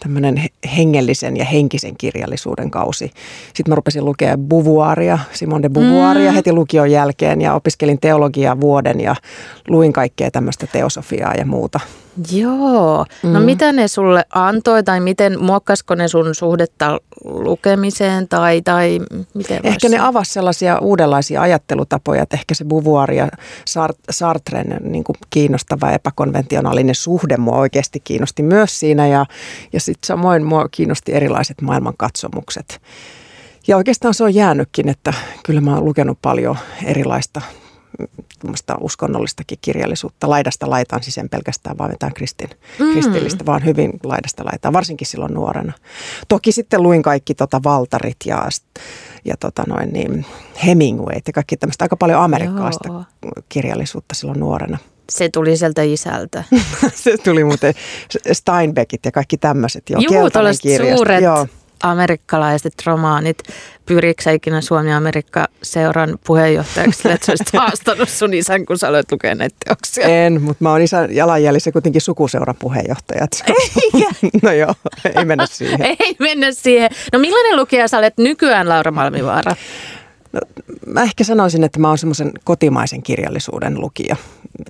tämmöinen 0.00 0.44
hengellisen 0.76 1.36
ja 1.36 1.44
henkisen 1.44 1.96
kirjallisuuden 1.96 2.70
kausi. 2.70 3.10
Sitten 3.46 3.70
mä 3.70 3.74
rupesin 3.74 4.04
lukea 4.04 4.38
Beauvoiria, 4.38 5.18
Simone 5.32 5.62
de 5.62 5.68
Beauvoiria 5.68 6.30
mm. 6.30 6.34
heti 6.34 6.52
lukion 6.52 6.90
jälkeen 6.90 7.40
ja 7.40 7.54
opiskelin 7.54 8.00
teologiaa 8.00 8.60
vuoden 8.60 9.00
ja 9.00 9.16
luin 9.68 9.92
kaikkea 9.92 10.30
tämmöistä 10.30 10.66
teosofiaa 10.66 11.34
ja 11.34 11.46
muuta. 11.46 11.80
Joo. 12.32 13.06
No 13.22 13.40
mm. 13.40 13.44
mitä 13.44 13.72
ne 13.72 13.88
sulle 13.88 14.24
antoi 14.34 14.82
tai 14.82 15.00
miten 15.00 15.40
muokkasko 15.40 15.94
ne 15.94 16.08
sun 16.08 16.34
suhdetta 16.34 17.00
lukemiseen 17.24 18.28
tai, 18.28 18.62
tai 18.62 19.00
miten 19.34 19.60
Ehkä 19.64 19.88
ne 19.88 19.98
avasi 19.98 20.32
sellaisia 20.32 20.78
uudenlaisia 20.78 21.42
ajattelutapoja, 21.42 22.22
että 22.22 22.36
ehkä 22.36 22.54
se 22.54 22.64
Beauvoir 22.64 23.12
ja 23.12 23.28
Sartren 24.10 24.80
niin 24.80 25.04
kuin 25.04 25.16
kiinnostava 25.30 25.90
epäkonventionaalinen 25.90 26.94
suhde 26.94 27.36
mua 27.36 27.56
oikeasti 27.56 28.00
kiinnosti 28.00 28.42
myös 28.42 28.80
siinä 28.80 29.06
ja, 29.06 29.26
ja 29.72 29.80
sitten 29.80 30.06
samoin 30.06 30.44
mua 30.44 30.68
kiinnosti 30.68 31.12
erilaiset 31.14 31.60
maailmankatsomukset. 31.62 32.80
Ja 33.66 33.76
oikeastaan 33.76 34.14
se 34.14 34.24
on 34.24 34.34
jäänytkin, 34.34 34.88
että 34.88 35.14
kyllä 35.44 35.60
mä 35.60 35.74
oon 35.74 35.84
lukenut 35.84 36.18
paljon 36.22 36.56
erilaista 36.84 37.40
uskonnollistakin 38.80 39.58
kirjallisuutta 39.60 40.30
laidasta 40.30 40.70
laitaan, 40.70 41.02
siis 41.02 41.18
en 41.18 41.28
pelkästään 41.28 41.78
vaan 41.78 41.90
mitään 41.90 42.14
kristin, 42.14 42.50
mm. 42.78 42.92
kristillistä, 42.92 43.46
vaan 43.46 43.64
hyvin 43.64 43.92
laidasta 44.04 44.44
laitaan, 44.44 44.74
varsinkin 44.74 45.06
silloin 45.06 45.34
nuorena. 45.34 45.72
Toki 46.28 46.52
sitten 46.52 46.82
luin 46.82 47.02
kaikki 47.02 47.34
tota 47.34 47.60
Valtarit 47.64 48.16
ja, 48.24 48.48
ja 49.24 49.36
tota 49.36 49.64
noin 49.68 49.92
niin, 49.92 50.26
Hemingway 50.66 51.20
ja 51.26 51.32
kaikki 51.32 51.56
tämmöistä 51.56 51.84
aika 51.84 51.96
paljon 51.96 52.22
amerikkalaista 52.22 52.88
Joo. 52.88 53.04
kirjallisuutta 53.48 54.14
silloin 54.14 54.40
nuorena. 54.40 54.78
Se 55.10 55.28
tuli 55.28 55.56
sieltä 55.56 55.82
isältä. 55.82 56.44
se 56.94 57.18
tuli 57.18 57.44
muuten 57.44 57.74
Steinbeckit 58.32 59.04
ja 59.04 59.12
kaikki 59.12 59.36
tämmöiset. 59.36 59.90
Joo, 59.90 60.00
Juu, 60.00 60.30
suuret 60.96 61.22
Joo 61.22 61.46
amerikkalaiset 61.82 62.72
romaanit. 62.86 63.38
Pyritkö 63.86 64.32
ikinä 64.32 64.60
Suomi-Amerikka-seuran 64.60 66.18
puheenjohtajaksi, 66.26 67.10
että 67.10 67.26
sä 67.26 67.32
olisit 67.32 67.52
haastanut 67.52 68.08
sun 68.08 68.34
isän, 68.34 68.66
kun 68.66 68.78
sä 68.78 68.88
olet 68.88 69.12
lukenut 69.12 69.38
näitä 69.38 69.56
teoksia? 69.64 70.06
En, 70.06 70.42
mutta 70.42 70.64
mä 70.64 70.70
oon 70.70 70.82
isän 70.82 71.14
jalanjäljissä 71.14 71.72
kuitenkin 71.72 72.00
sukuseuran 72.00 72.56
puheenjohtaja. 72.58 73.26
no 74.42 74.52
joo, 74.52 74.74
ei 75.16 75.24
mennä 75.24 75.46
siihen. 75.46 75.96
ei 75.98 76.16
mennä 76.18 76.52
siihen. 76.52 76.90
No 77.12 77.18
millainen 77.18 77.56
lukija 77.56 77.88
sä 77.88 77.98
olet 77.98 78.18
nykyään, 78.18 78.68
Laura 78.68 78.90
Malmivaara? 78.90 79.56
No, 80.32 80.40
mä 80.86 81.02
ehkä 81.02 81.24
sanoisin, 81.24 81.64
että 81.64 81.80
mä 81.80 81.88
oon 81.88 81.98
semmoisen 81.98 82.32
kotimaisen 82.44 83.02
kirjallisuuden 83.02 83.80
lukija 83.80 84.16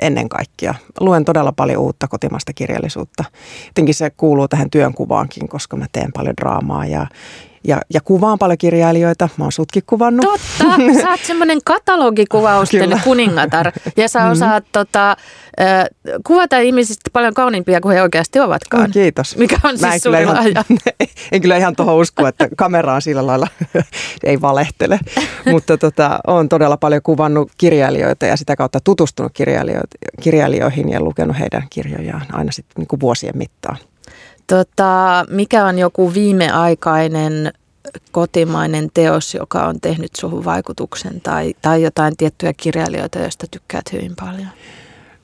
ennen 0.00 0.28
kaikkea. 0.28 0.74
Luen 1.00 1.24
todella 1.24 1.52
paljon 1.52 1.82
uutta 1.82 2.08
kotimaista 2.08 2.52
kirjallisuutta. 2.52 3.24
Jotenkin 3.66 3.94
se 3.94 4.10
kuuluu 4.10 4.48
tähän 4.48 4.70
työnkuvaankin, 4.70 5.48
koska 5.48 5.76
mä 5.76 5.86
teen 5.92 6.12
paljon 6.12 6.36
draamaa 6.36 6.86
ja, 6.86 7.06
ja, 7.64 7.80
ja 7.94 8.00
kuvaan 8.00 8.38
paljon 8.38 8.58
kirjailijoita. 8.58 9.28
Mä 9.36 9.44
oon 9.44 9.52
sutkin 9.52 9.82
kuvannut. 9.86 10.26
Totta, 10.26 10.76
sä 11.02 11.10
oot 11.10 11.20
semmoinen 11.20 11.58
katalogikuvausten 11.64 13.00
kuningatar 13.04 13.72
ja 13.96 14.08
sä 14.08 14.18
mm-hmm. 14.18 14.32
osaat 14.32 14.64
mm. 14.64 14.70
tota, 14.72 15.16
kuvata 16.26 16.58
ihmisistä 16.58 17.10
paljon 17.12 17.34
kauniimpia 17.34 17.80
kuin 17.80 17.94
he 17.94 18.02
oikeasti 18.02 18.40
ovatkaan. 18.40 18.86
Mm, 18.86 18.92
kiitos. 18.92 19.36
Mikä 19.36 19.56
on 19.64 19.76
Mä 19.80 19.90
siis 19.90 20.02
suuri 20.02 20.26
lahja. 20.26 20.64
En 21.32 21.40
kyllä 21.40 21.56
ihan 21.56 21.76
tuohon 21.76 21.94
usko, 21.94 22.26
että 22.26 22.48
kamera 22.56 22.94
on 22.94 23.02
sillä 23.02 23.26
lailla, 23.26 23.46
ei 24.24 24.40
valehtele. 24.40 25.00
Mutta 25.52 25.78
tota, 25.78 26.18
on 26.26 26.48
todella 26.48 26.76
paljon 26.76 27.02
kuvannut 27.02 27.52
kirjailijoita 27.58 28.26
ja 28.26 28.36
sitä 28.36 28.56
kautta 28.56 28.80
tutustunut 28.80 29.32
kirjailijoihin 30.20 30.88
ja 30.88 31.00
lukenut 31.00 31.38
heidän 31.38 31.62
kirjojaan 31.70 32.26
aina 32.32 32.52
sitten 32.52 32.84
niin 32.90 33.00
vuosien 33.00 33.38
mittaan. 33.38 33.76
Tota, 34.50 35.24
mikä 35.28 35.64
on 35.64 35.78
joku 35.78 36.14
viimeaikainen 36.14 37.52
kotimainen 38.12 38.90
teos, 38.94 39.34
joka 39.34 39.66
on 39.66 39.80
tehnyt 39.80 40.10
suhun 40.16 40.44
vaikutuksen 40.44 41.20
tai, 41.20 41.54
tai 41.62 41.82
jotain 41.82 42.16
tiettyjä 42.16 42.52
kirjailijoita, 42.52 43.18
joista 43.18 43.46
tykkäät 43.50 43.92
hyvin 43.92 44.12
paljon? 44.20 44.48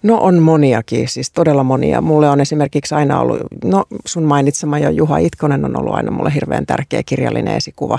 No 0.06 0.18
on 0.20 0.42
moniakin, 0.42 1.08
siis 1.08 1.30
todella 1.30 1.64
monia. 1.64 2.00
Mulle 2.00 2.30
on 2.30 2.40
esimerkiksi 2.40 2.94
aina 2.94 3.20
ollut, 3.20 3.38
no 3.64 3.84
sun 4.04 4.22
mainitsema 4.22 4.78
jo 4.78 4.90
Juha 4.90 5.18
Itkonen 5.18 5.64
on 5.64 5.78
ollut 5.78 5.94
aina 5.94 6.10
mulle 6.10 6.34
hirveän 6.34 6.66
tärkeä 6.66 7.02
kirjallinen 7.02 7.56
esikuva. 7.56 7.98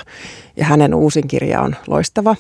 Ja 0.58 0.66
hänen 0.66 0.94
uusin 0.94 1.28
kirja 1.28 1.62
on 1.62 1.76
loistava. 1.88 2.36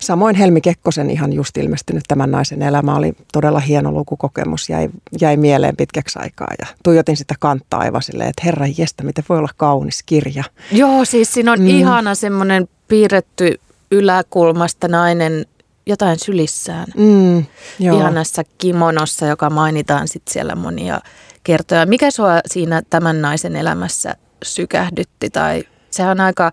Samoin 0.00 0.36
Helmi 0.36 0.60
Kekkosen 0.60 1.10
ihan 1.10 1.32
just 1.32 1.56
ilmestynyt 1.56 2.04
Tämän 2.08 2.30
naisen 2.30 2.62
elämä 2.62 2.96
oli 2.96 3.12
todella 3.32 3.60
hieno 3.60 3.92
lukukokemus, 3.92 4.68
jäi, 4.68 4.88
jäi 5.20 5.36
mieleen 5.36 5.76
pitkäksi 5.76 6.18
aikaa. 6.22 6.48
Ja 6.58 6.66
tuijotin 6.82 7.16
sitä 7.16 7.34
kantaa 7.40 7.80
aivan 7.80 8.02
silleen, 8.02 8.30
että 8.30 8.42
herra 8.44 8.66
jestä, 8.78 9.02
miten 9.02 9.24
voi 9.28 9.38
olla 9.38 9.48
kaunis 9.56 10.02
kirja. 10.02 10.44
Joo, 10.72 11.04
siis 11.04 11.32
siinä 11.32 11.52
on 11.52 11.60
mm. 11.60 11.66
ihana 11.66 12.14
semmoinen 12.14 12.68
piirretty 12.88 13.60
yläkulmasta 13.90 14.88
nainen 14.88 15.46
jotain 15.86 16.18
sylissään. 16.18 16.86
Mm, 16.96 17.44
joo. 17.78 17.98
Ihanassa 17.98 18.42
kimonossa, 18.58 19.26
joka 19.26 19.50
mainitaan 19.50 20.08
sitten 20.08 20.32
siellä 20.32 20.54
monia 20.54 21.00
kertoja. 21.44 21.86
Mikä 21.86 22.10
sua 22.10 22.40
siinä 22.46 22.82
tämän 22.90 23.22
naisen 23.22 23.56
elämässä 23.56 24.16
sykähdytti 24.44 25.30
tai 25.30 25.64
sehän 25.90 26.10
on 26.10 26.20
aika 26.20 26.52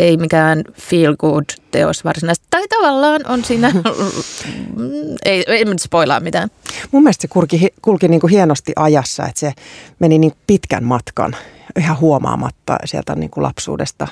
ei 0.00 0.16
mikään 0.16 0.64
feel 0.80 1.16
good 1.16 1.44
teos 1.70 2.04
varsinaisesti. 2.04 2.46
Tai 2.50 2.68
tavallaan 2.68 3.20
on 3.28 3.44
siinä, 3.44 3.72
ei, 5.24 5.44
ei 5.46 5.64
nyt 5.64 5.78
spoilaa 5.78 6.20
mitään. 6.20 6.48
Mun 6.90 7.02
mielestä 7.02 7.22
se 7.22 7.28
kulki, 7.28 7.68
kulki 7.82 8.08
niin 8.08 8.20
kuin 8.20 8.30
hienosti 8.30 8.72
ajassa, 8.76 9.26
että 9.26 9.40
se 9.40 9.52
meni 9.98 10.18
niin 10.18 10.32
pitkän 10.46 10.84
matkan 10.84 11.36
ihan 11.78 12.00
huomaamatta 12.00 12.76
sieltä 12.84 13.14
niin 13.14 13.30
kuin 13.30 13.42
lapsuudesta 13.42 14.08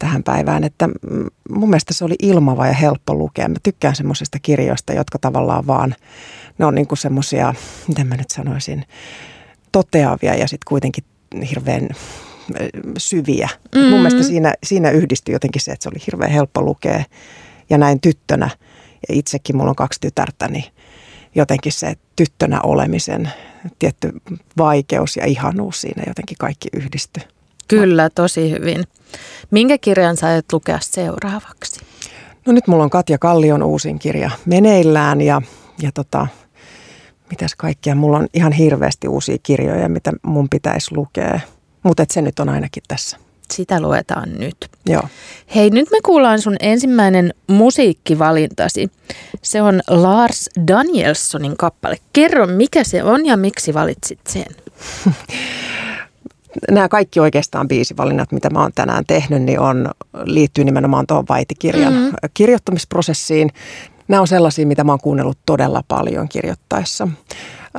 tähän 0.00 0.22
päivään. 0.22 0.64
Että 0.64 0.88
mun 1.50 1.70
mielestä 1.70 1.94
se 1.94 2.04
oli 2.04 2.14
ilmava 2.22 2.66
ja 2.66 2.72
helppo 2.72 3.14
lukea. 3.14 3.48
Mä 3.48 3.56
tykkään 3.62 3.96
semmoisista 3.96 4.38
kirjoista, 4.42 4.92
jotka 4.92 5.18
tavallaan 5.18 5.66
vaan, 5.66 5.94
ne 6.58 6.66
on 6.66 6.74
niin 6.74 6.86
kuin 6.86 6.98
semmoisia, 6.98 7.54
miten 7.88 8.06
mä 8.06 8.16
nyt 8.16 8.30
sanoisin, 8.30 8.84
toteavia 9.72 10.34
ja 10.34 10.48
sitten 10.48 10.68
kuitenkin 10.68 11.04
hirveän 11.50 11.88
syviä. 12.98 13.48
Mm-hmm. 13.74 13.90
Mun 13.90 14.00
mielestä 14.00 14.22
siinä, 14.22 14.54
siinä 14.64 14.90
yhdistyi 14.90 15.32
jotenkin 15.32 15.62
se, 15.62 15.72
että 15.72 15.82
se 15.82 15.88
oli 15.88 16.06
hirveän 16.06 16.30
helppo 16.30 16.62
lukea. 16.62 17.04
Ja 17.70 17.78
näin 17.78 18.00
tyttönä, 18.00 18.50
ja 19.08 19.14
itsekin 19.14 19.56
mulla 19.56 19.70
on 19.70 19.76
kaksi 19.76 20.00
tytärtä, 20.00 20.48
niin 20.48 20.64
jotenkin 21.34 21.72
se 21.72 21.94
tyttönä 22.16 22.60
olemisen 22.60 23.30
tietty 23.78 24.12
vaikeus 24.58 25.16
ja 25.16 25.26
ihanuus 25.26 25.80
siinä 25.80 26.02
jotenkin 26.06 26.36
kaikki 26.38 26.68
yhdistyi. 26.72 27.22
Kyllä, 27.70 28.10
tosi 28.10 28.50
hyvin. 28.50 28.84
Minkä 29.50 29.78
kirjan 29.78 30.16
sä 30.16 30.26
aiot 30.26 30.52
lukea 30.52 30.78
seuraavaksi? 30.82 31.80
No 32.46 32.52
nyt 32.52 32.66
mulla 32.66 32.84
on 32.84 32.90
Katja 32.90 33.18
Kallion 33.18 33.62
uusin 33.62 33.98
kirja 33.98 34.30
meneillään 34.46 35.20
ja, 35.20 35.42
ja 35.82 35.92
tota, 35.92 36.26
mitäs 37.30 37.54
kaikkea. 37.56 37.94
Mulla 37.94 38.18
on 38.18 38.28
ihan 38.34 38.52
hirveästi 38.52 39.08
uusia 39.08 39.36
kirjoja, 39.42 39.88
mitä 39.88 40.12
mun 40.22 40.48
pitäisi 40.48 40.94
lukea. 40.94 41.40
Mutta 41.82 42.04
se 42.10 42.22
nyt 42.22 42.38
on 42.38 42.48
ainakin 42.48 42.82
tässä. 42.88 43.16
Sitä 43.52 43.80
luetaan 43.80 44.32
nyt. 44.38 44.56
Joo. 44.86 45.02
Hei, 45.54 45.70
nyt 45.70 45.88
me 45.90 45.98
kuullaan 46.04 46.40
sun 46.40 46.56
ensimmäinen 46.60 47.34
musiikkivalintasi. 47.46 48.90
Se 49.42 49.62
on 49.62 49.80
Lars 49.88 50.50
Danielssonin 50.68 51.56
kappale. 51.56 51.96
Kerro, 52.12 52.46
mikä 52.46 52.84
se 52.84 53.02
on 53.02 53.26
ja 53.26 53.36
miksi 53.36 53.74
valitsit 53.74 54.20
sen? 54.28 54.46
Nämä 56.70 56.88
kaikki 56.88 57.20
oikeastaan 57.20 57.68
biisivalinnat, 57.68 58.32
mitä 58.32 58.50
mä 58.50 58.62
oon 58.62 58.72
tänään 58.74 59.04
tehnyt, 59.06 59.42
niin 59.42 59.60
on, 59.60 59.90
liittyy 60.24 60.64
nimenomaan 60.64 61.06
tuohon 61.06 61.24
Vaitikirjan 61.28 61.92
mm-hmm. 61.92 62.12
kirjoittamisprosessiin. 62.34 63.50
Nämä 64.08 64.20
on 64.20 64.28
sellaisia, 64.28 64.66
mitä 64.66 64.84
mä 64.84 64.92
oon 64.92 65.00
kuunnellut 65.00 65.38
todella 65.46 65.82
paljon 65.88 66.28
kirjoittaessa. 66.28 67.08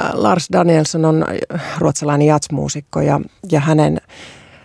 Äh, 0.02 0.12
Lars 0.14 0.48
Danielsson 0.54 1.06
on 1.06 1.26
ruotsalainen 1.78 2.28
jatsmuusikko 2.28 3.02
ja, 3.02 3.22
ja 3.52 3.60
hänen 3.60 4.02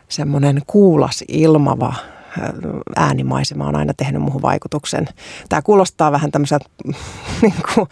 semmoinen 0.08 0.62
kuulas 0.66 1.25
ilmava 1.28 1.88
äh, 1.88 2.50
äänimaisema 2.96 3.66
on 3.66 3.76
aina 3.76 3.94
tehnyt 3.96 4.22
muuhun 4.22 4.42
vaikutuksen. 4.42 5.08
Tämä 5.48 5.62
kuulostaa 5.62 6.12
vähän 6.12 6.30
tämmöiseltä 6.30 6.66
niin 7.42 7.54
kuin 7.75 7.88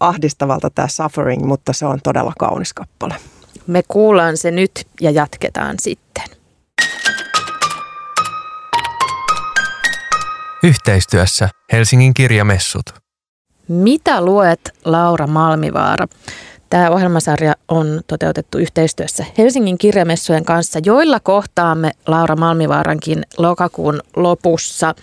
ahdistavalta 0.00 0.70
tämä 0.70 0.88
Suffering, 0.88 1.46
mutta 1.46 1.72
se 1.72 1.86
on 1.86 1.98
todella 2.02 2.32
kaunis 2.38 2.72
kappale. 2.72 3.14
Me 3.66 3.82
kuullaan 3.88 4.36
se 4.36 4.50
nyt 4.50 4.86
ja 5.00 5.10
jatketaan 5.10 5.76
sitten. 5.80 6.24
Yhteistyössä 10.62 11.48
Helsingin 11.72 12.14
kirjamessut. 12.14 12.82
Mitä 13.68 14.20
luet, 14.20 14.60
Laura 14.84 15.26
Malmivaara? 15.26 16.06
Tämä 16.70 16.90
ohjelmasarja 16.90 17.54
on 17.68 18.00
toteutettu 18.06 18.58
yhteistyössä 18.58 19.24
Helsingin 19.38 19.78
kirjamessujen 19.78 20.44
kanssa, 20.44 20.78
joilla 20.84 21.20
kohtaamme 21.20 21.92
Laura 22.06 22.36
Malmivaarankin 22.36 23.22
lokakuun 23.38 24.00
lopussa. 24.16 24.94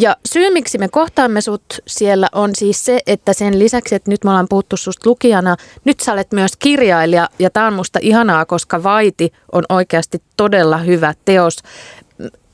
Ja 0.00 0.16
syy, 0.26 0.50
miksi 0.50 0.78
me 0.78 0.88
kohtaamme 0.88 1.40
sut 1.40 1.64
siellä 1.86 2.28
on 2.32 2.50
siis 2.54 2.84
se, 2.84 3.00
että 3.06 3.32
sen 3.32 3.58
lisäksi, 3.58 3.94
että 3.94 4.10
nyt 4.10 4.24
me 4.24 4.30
ollaan 4.30 4.48
puhuttu 4.48 4.76
susta 4.76 5.10
lukijana, 5.10 5.56
nyt 5.84 6.00
sä 6.00 6.12
olet 6.12 6.32
myös 6.32 6.52
kirjailija 6.58 7.28
ja 7.38 7.50
tämä 7.50 7.66
on 7.66 7.72
musta 7.72 7.98
ihanaa, 8.02 8.44
koska 8.44 8.82
Vaiti 8.82 9.32
on 9.52 9.64
oikeasti 9.68 10.22
todella 10.36 10.78
hyvä 10.78 11.14
teos. 11.24 11.58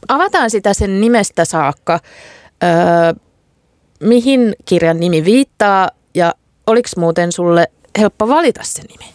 Avataan 0.08 0.50
sitä 0.50 0.74
sen 0.74 1.00
nimestä 1.00 1.44
saakka. 1.44 2.00
mihin 4.00 4.54
kirjan 4.64 5.00
nimi 5.00 5.24
viittaa 5.24 5.90
ja 6.14 6.34
oliko 6.66 6.88
muuten 6.96 7.32
sulle 7.32 7.66
helppo 7.98 8.28
valita 8.28 8.60
se 8.64 8.82
nimi? 8.82 9.14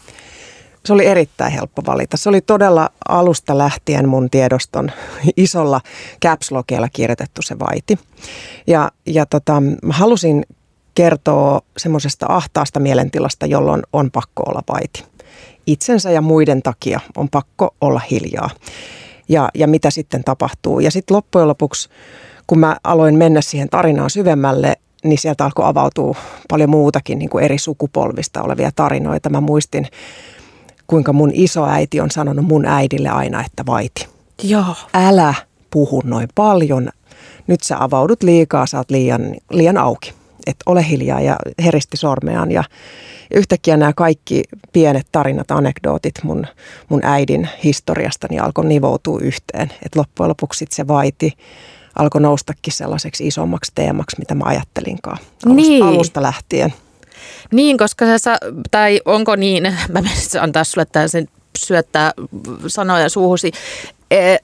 Se 0.86 0.94
oli 0.94 1.06
erittäin 1.06 1.52
helppo 1.52 1.82
valita. 1.86 2.18
Se 2.18 2.30
oli 2.30 2.42
todella 2.42 2.90
alusta 3.08 3.58
lähtien 3.58 4.10
mun 4.10 4.30
tiedoston 4.30 4.92
isolla 5.38 5.82
caps 6.24 6.50
kirjoitettu 6.94 7.42
se 7.42 7.60
vaiti. 7.60 8.00
Ja, 8.68 8.92
ja 9.06 9.26
tota, 9.26 9.64
halusin 9.90 10.46
kertoa 10.96 11.62
semmoisesta 11.78 12.26
ahtaasta 12.30 12.80
mielentilasta, 12.80 13.46
jolloin 13.46 13.82
on 13.94 14.12
pakko 14.12 14.44
olla 14.44 14.62
vaiti. 14.74 15.04
Itsensä 15.68 16.12
ja 16.12 16.22
muiden 16.22 16.62
takia 16.62 17.00
on 17.18 17.30
pakko 17.30 17.76
olla 17.82 18.02
hiljaa. 18.12 18.50
Ja, 19.30 19.50
ja 19.54 19.68
mitä 19.68 19.90
sitten 19.90 20.24
tapahtuu. 20.24 20.80
Ja 20.80 20.92
sitten 20.92 21.16
loppujen 21.18 21.48
lopuksi, 21.48 21.90
kun 22.48 22.60
mä 22.60 22.78
aloin 22.84 23.16
mennä 23.16 23.42
siihen 23.42 23.70
tarinaan 23.70 24.10
syvemmälle, 24.10 24.76
niin 25.04 25.18
sieltä 25.18 25.46
alkoi 25.46 25.66
avautua 25.66 26.16
paljon 26.50 26.70
muutakin 26.70 27.20
niin 27.20 27.30
kuin 27.30 27.44
eri 27.44 27.58
sukupolvista 27.58 28.42
olevia 28.42 28.72
tarinoita. 28.76 29.30
Mä 29.30 29.42
muistin, 29.42 29.88
kuinka 30.90 31.14
mun 31.14 31.32
isoäiti 31.34 32.02
on 32.02 32.12
sanonut 32.12 32.46
mun 32.46 32.66
äidille 32.66 33.10
aina, 33.10 33.46
että 33.46 33.66
vaiti. 33.66 34.08
Joo. 34.44 34.76
Älä 34.94 35.34
puhu 35.70 36.02
noin 36.06 36.28
paljon. 36.36 36.90
Nyt 37.48 37.64
sä 37.64 37.84
avaudut 37.84 38.24
liikaa, 38.24 38.66
sä 38.66 38.78
oot 38.78 38.92
liian, 38.92 39.36
liian 39.52 39.78
auki. 39.78 40.14
Että 40.48 40.64
ole 40.66 40.90
hiljaa 40.90 41.22
ja 41.22 41.36
heristi 41.64 41.98
sormeaan. 41.98 42.52
Ja 42.52 42.64
yhtäkkiä 43.34 43.78
nämä 43.78 43.94
kaikki 43.94 44.44
pienet 44.74 45.08
tarinat, 45.12 45.52
anekdootit 45.52 46.16
mun, 46.24 46.48
mun 46.90 47.02
äidin 47.04 47.50
historiastani 47.64 48.40
alkoi 48.40 48.66
nivoutua 48.66 49.20
yhteen. 49.22 49.72
Että 49.86 50.00
loppujen 50.00 50.30
lopuksi 50.30 50.66
se 50.70 50.88
vaiti 50.88 51.34
alkoi 51.96 52.22
noustakin 52.22 52.74
sellaiseksi 52.74 53.28
isommaksi 53.28 53.72
teemaksi, 53.76 54.16
mitä 54.20 54.36
mä 54.36 54.44
ajattelinkaan 54.46 55.18
alusta, 55.46 55.56
niin. 55.56 55.84
alusta 55.84 56.22
lähtien. 56.22 56.74
Niin, 57.54 57.78
koska 57.78 58.18
sä, 58.18 58.38
tai 58.72 59.02
onko 59.06 59.36
niin, 59.36 59.64
mä 59.94 60.02
menisin 60.02 60.42
antaa 60.42 60.64
sulle 60.64 60.88
sen 61.08 61.28
syöttää 61.58 62.12
sanoja 62.68 63.10
suuhusi, 63.10 63.52
e, 64.12 64.38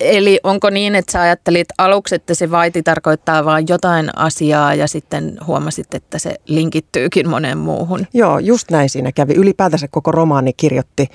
Eli 0.00 0.40
onko 0.42 0.70
niin, 0.70 0.94
että 0.94 1.12
sä 1.12 1.20
ajattelit 1.20 1.68
aluksi, 1.78 2.14
että 2.14 2.34
se 2.34 2.50
vaiti 2.50 2.82
tarkoittaa 2.82 3.44
vain 3.44 3.66
jotain 3.68 4.18
asiaa 4.18 4.74
ja 4.74 4.88
sitten 4.88 5.38
huomasit, 5.46 5.94
että 5.94 6.18
se 6.18 6.36
linkittyykin 6.46 7.28
moneen 7.28 7.58
muuhun? 7.58 8.06
Joo, 8.14 8.38
just 8.38 8.70
näin 8.70 8.90
siinä 8.90 9.12
kävi. 9.12 9.34
Ylipäätänsä 9.34 9.88
koko 9.88 10.12
romaani 10.12 10.52
kirjoitti, 10.52 11.08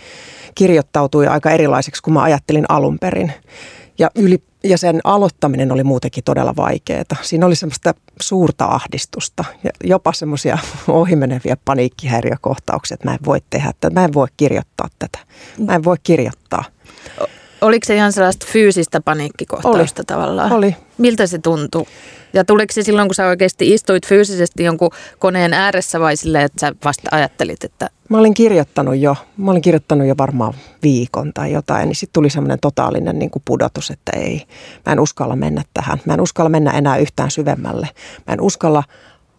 kirjoittautui 0.56 1.28
aika 1.28 1.52
erilaiseksi 1.52 2.02
kuin 2.04 2.14
mä 2.14 2.24
ajattelin 2.24 2.66
alun 2.70 3.00
perin. 3.00 3.34
Ja, 4.00 4.12
yli, 4.16 4.44
ja 4.63 4.77
sen 4.77 5.00
aloittaminen 5.03 5.72
oli 5.72 5.84
muutenkin 5.84 6.24
todella 6.24 6.55
vaikeaa. 6.55 7.03
Siinä 7.22 7.46
oli 7.46 7.55
semmoista 7.55 7.93
suurta 8.22 8.65
ahdistusta 8.65 9.46
ja 9.63 9.70
jopa 9.84 10.13
semmoisia 10.13 10.58
ohimeneviä 10.88 11.58
paniikkihäiriökohtauksia, 11.65 12.96
että 12.96 13.08
mä 13.08 13.13
en 13.13 13.20
voi 13.25 13.39
tehdä 13.50 13.74
tätä, 13.82 13.93
mä 13.93 14.05
en 14.05 14.13
voi 14.13 14.27
kirjoittaa 14.38 14.88
tätä, 15.00 15.20
mä 15.58 15.75
en 15.75 15.84
voi 15.84 15.98
kirjoittaa. 16.03 16.63
Oliko 17.63 17.86
se 17.86 17.96
ihan 17.96 18.13
sellaista 18.13 18.46
fyysistä 18.50 19.01
paniikkikohtausta 19.01 20.00
oli. 20.01 20.05
tavallaan? 20.05 20.51
Oli. 20.51 20.75
Miltä 20.98 21.27
se 21.27 21.38
tuntui? 21.38 21.86
Ja 22.34 22.46
tuliko 22.46 22.74
se 22.74 22.84
silloin, 22.84 23.08
kun 23.08 23.15
sä 23.15 23.27
oikeasti 23.27 23.74
istuit 23.74 24.08
fyysisesti 24.08 24.63
jonkun 24.63 24.89
koneen 25.20 25.53
ääressä 25.53 26.00
vai 26.00 26.17
silleen, 26.17 26.46
että 26.46 26.60
sä 26.60 26.75
vasta 26.86 27.10
ajattelit, 27.12 27.63
että... 27.63 27.89
Mä 28.10 28.17
olin 28.17 28.34
kirjoittanut 28.34 28.98
jo, 28.98 29.15
mä 29.38 29.51
olin 29.51 29.62
kirjoittanut 29.62 30.08
jo 30.08 30.15
varmaan 30.17 30.53
viikon 30.84 31.34
tai 31.34 31.51
jotain, 31.51 31.88
niin 31.88 31.96
sitten 31.96 32.13
tuli 32.13 32.29
semmoinen 32.29 32.60
totaalinen 32.62 33.20
niin 33.20 33.29
kuin 33.29 33.43
pudotus, 33.46 33.89
että 33.91 34.12
ei, 34.15 34.43
mä 34.86 34.93
en 34.93 35.00
uskalla 35.00 35.36
mennä 35.36 35.63
tähän. 35.74 36.01
Mä 36.05 36.13
en 36.13 36.22
uskalla 36.22 36.50
mennä 36.50 36.72
enää 36.72 36.98
yhtään 36.98 37.32
syvemmälle. 37.32 37.89
Mä 38.27 38.34
en 38.34 38.41
uskalla 38.41 38.84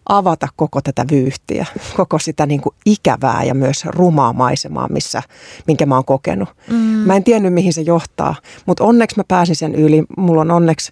avata 0.09 0.47
koko 0.55 0.81
tätä 0.81 1.05
vyyhtiä, 1.11 1.65
koko 1.97 2.19
sitä 2.19 2.45
niin 2.45 2.61
kuin 2.61 2.75
ikävää 2.85 3.43
ja 3.43 3.53
myös 3.53 3.85
rumaa 3.85 4.33
maisemaa, 4.33 4.87
missä, 4.87 5.23
minkä 5.67 5.85
mä 5.85 5.95
oon 5.95 6.05
kokenut. 6.05 6.49
Mm. 6.69 6.77
Mä 6.77 7.15
en 7.15 7.23
tiennyt, 7.23 7.53
mihin 7.53 7.73
se 7.73 7.81
johtaa, 7.81 8.35
mutta 8.65 8.83
onneksi 8.83 9.17
mä 9.17 9.23
pääsin 9.27 9.55
sen 9.55 9.75
yli. 9.75 10.03
Mulla 10.17 10.41
on 10.41 10.51
onneksi 10.51 10.91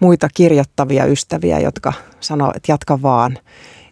muita 0.00 0.28
kirjoittavia 0.34 1.04
ystäviä, 1.04 1.58
jotka 1.58 1.92
sanoo, 2.20 2.52
että 2.56 2.72
jatka 2.72 3.02
vaan. 3.02 3.38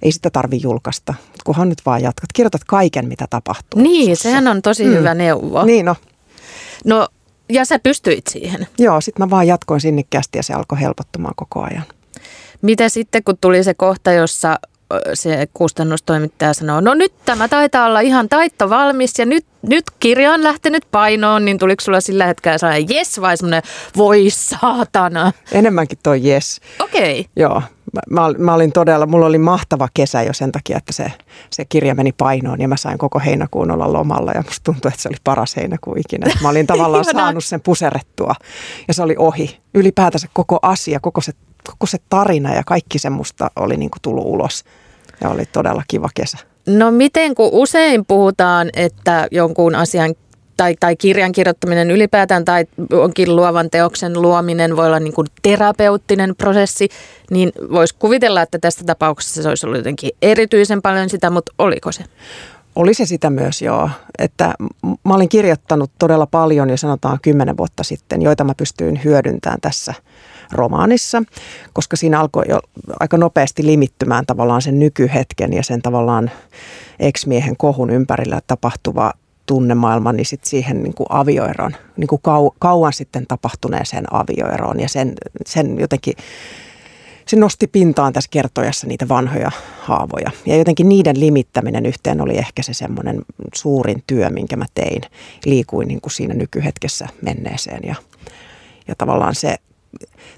Ei 0.03 0.13
sitä 0.13 0.31
tarvi 0.31 0.61
julkaista, 0.63 1.15
kunhan 1.45 1.69
nyt 1.69 1.83
vaan 1.87 2.03
jatkat. 2.03 2.33
Kirjoitat 2.35 2.65
kaiken, 2.65 3.09
mitä 3.09 3.27
tapahtuu. 3.31 3.83
Niin, 3.83 4.17
sussa. 4.17 4.29
sehän 4.29 4.49
on 4.49 4.63
tosi 4.63 4.85
mm. 4.85 4.91
hyvä 4.91 5.15
neuvo. 5.15 5.65
Niin 5.65 5.87
no. 5.87 5.97
No, 6.85 7.09
ja 7.49 7.65
sä 7.65 7.79
pystyit 7.79 8.27
siihen. 8.27 8.67
Joo, 8.79 9.01
sitten 9.01 9.27
mä 9.27 9.31
vaan 9.31 9.47
jatkoin 9.47 9.81
sinnikkäästi 9.81 10.39
ja 10.39 10.43
se 10.43 10.55
alkoi 10.55 10.81
helpottumaan 10.81 11.35
koko 11.37 11.63
ajan. 11.63 11.85
Mitä 12.63 12.89
sitten, 12.89 13.25
kun 13.25 13.39
tuli 13.41 13.65
se 13.65 13.75
kohta, 13.75 14.13
jossa 14.13 14.59
se 15.15 15.49
kustannustoimittaja 15.55 16.55
sanoo, 16.55 16.81
no 16.81 16.95
nyt 16.95 17.13
tämä 17.25 17.49
taitaa 17.49 17.87
olla 17.87 18.01
ihan 18.01 18.29
taitto 18.29 18.71
valmis 18.71 19.19
ja 19.19 19.27
nyt, 19.27 19.47
nyt 19.63 19.85
kirja 20.01 20.33
on 20.33 20.43
lähtenyt 20.43 20.87
painoon, 20.91 21.45
niin 21.45 21.59
tuliko 21.59 21.81
sulla 21.81 22.01
sillä 22.01 22.27
hetkellä 22.27 22.59
sellainen 22.59 22.87
yes 22.91 23.21
vai 23.21 23.37
semmoinen 23.37 23.63
voi 23.97 24.27
saatana? 24.31 25.33
Enemmänkin 25.53 25.99
toi 26.03 26.25
yes. 26.25 26.61
Okei. 26.81 27.21
Okay. 27.21 27.33
Joo, 27.37 27.63
mä, 28.11 28.21
mä 28.39 28.55
olin 28.55 28.73
todella, 28.73 29.07
mulla 29.07 29.27
oli 29.27 29.39
mahtava 29.39 29.89
kesä 29.95 30.23
jo 30.23 30.33
sen 30.33 30.53
takia, 30.53 30.77
että 30.77 30.93
se, 30.93 31.13
se 31.51 31.65
kirja 31.65 31.95
meni 31.95 32.13
painoon 32.13 32.61
ja 32.61 32.69
mä 32.69 32.77
sain 32.77 32.99
koko 32.99 33.19
heinäkuun 33.19 33.71
olla 33.71 33.93
lomalla 33.93 34.33
ja 34.33 34.43
musta 34.43 34.65
tuntui, 34.65 34.89
että 34.89 35.03
se 35.03 35.09
oli 35.09 35.17
paras 35.25 35.57
heinäkuu 35.57 35.95
ikinä. 35.97 36.33
Mä 36.43 36.49
olin 36.49 36.67
tavallaan 36.67 37.05
saanut 37.13 37.45
sen 37.45 37.61
puserettua 37.61 38.35
ja 38.89 38.95
se 38.95 39.03
oli 39.03 39.15
ohi. 39.19 39.61
Ylipäätänsä 39.75 40.29
koko 40.33 40.59
asia, 40.63 41.01
koko 41.01 41.21
se, 41.21 41.33
koko 41.65 41.87
se 41.87 41.99
tarina 42.09 42.55
ja 42.55 42.63
kaikki 42.67 42.99
semmoista 42.99 43.51
oli 43.57 43.77
niin 43.77 43.91
kuin 43.91 44.03
tullut 44.03 44.27
ulos 44.27 44.65
ja 45.21 45.29
oli 45.29 45.47
todella 45.47 45.83
kiva 45.89 46.09
kesä. 46.15 46.39
No 46.67 46.91
miten, 46.91 47.35
kun 47.35 47.49
usein 47.53 48.05
puhutaan, 48.07 48.71
että 48.75 49.29
jonkun 49.31 49.75
asian 49.75 50.15
tai, 50.57 50.75
tai 50.81 50.97
kirjan 50.97 51.33
kirjoittaminen 51.33 51.91
ylipäätään 51.91 52.45
tai 52.45 52.65
onkin 52.93 53.37
luovan 53.37 53.71
teoksen 53.71 54.23
luominen 54.23 54.77
voi 54.77 54.87
olla 54.87 55.01
niin 55.01 55.13
kuin 55.13 55.27
terapeuttinen 55.43 56.37
prosessi, 56.37 56.89
niin 57.31 57.53
voisi 57.73 57.95
kuvitella, 57.99 58.43
että 58.43 58.59
tässä 58.59 58.85
tapauksessa 58.85 59.43
se 59.43 59.49
olisi 59.49 59.67
ollut 59.67 59.79
jotenkin 59.79 60.11
erityisen 60.23 60.83
paljon 60.83 61.11
sitä, 61.11 61.31
mutta 61.31 61.53
oliko 61.59 61.93
se? 61.93 62.05
Oli 62.77 62.95
se 62.95 63.07
sitä 63.07 63.31
myös, 63.31 63.63
joo. 63.63 63.91
Että 64.19 64.55
mä 64.83 65.15
olin 65.15 65.29
kirjoittanut 65.29 65.91
todella 65.99 66.27
paljon 66.27 66.71
jo 66.71 66.77
sanotaan 66.77 67.19
kymmenen 67.23 67.57
vuotta 67.57 67.83
sitten, 67.83 68.23
joita 68.23 68.45
mä 68.45 68.53
pystyin 68.57 69.01
hyödyntämään 69.05 69.61
tässä 69.61 69.95
romaanissa, 70.53 71.23
koska 71.73 71.97
siinä 71.97 72.21
alkoi 72.21 72.45
jo 72.49 72.61
aika 73.01 73.17
nopeasti 73.17 73.67
limittymään 73.67 74.27
tavallaan 74.27 74.63
sen 74.63 74.79
nykyhetken 74.79 75.53
ja 75.53 75.63
sen 75.63 75.83
tavallaan 75.83 76.31
ex-miehen 76.99 77.57
kohun 77.57 77.91
ympärillä 77.91 78.41
tapahtuva 78.47 79.13
tunnemaailma, 79.47 80.13
niin 80.13 80.27
sit 80.27 80.45
siihen 80.45 80.83
niin 80.83 80.95
kuin 80.95 81.07
avioeron, 81.11 81.73
niin 81.97 82.09
kuin 82.09 82.23
kau, 82.23 82.51
kauan 82.59 82.93
sitten 82.93 83.27
tapahtuneeseen 83.27 84.05
avioeroon 84.15 84.81
ja 84.81 84.89
sen, 84.89 85.13
sen 85.47 85.79
jotenkin 85.79 86.15
se 87.27 87.37
nosti 87.37 87.67
pintaan 87.67 88.13
tässä 88.13 88.31
kertojassa 88.31 88.87
niitä 88.87 89.09
vanhoja 89.09 89.51
haavoja. 89.81 90.31
Ja 90.47 90.57
jotenkin 90.57 90.89
niiden 90.89 91.21
limittäminen 91.21 91.87
yhteen 91.87 92.21
oli 92.21 92.39
ehkä 92.39 92.63
se 92.63 92.75
semmoinen 92.75 93.23
suurin 93.55 94.03
työ, 94.07 94.31
minkä 94.31 94.57
mä 94.57 94.67
tein. 94.75 95.03
Liikuin 95.45 95.89
niin 95.89 96.01
kuin 96.01 96.13
siinä 96.13 96.35
nykyhetkessä 96.35 97.09
menneeseen 97.23 97.81
ja, 97.85 97.95
ja 98.89 98.95
tavallaan 98.99 99.35
se 99.35 99.57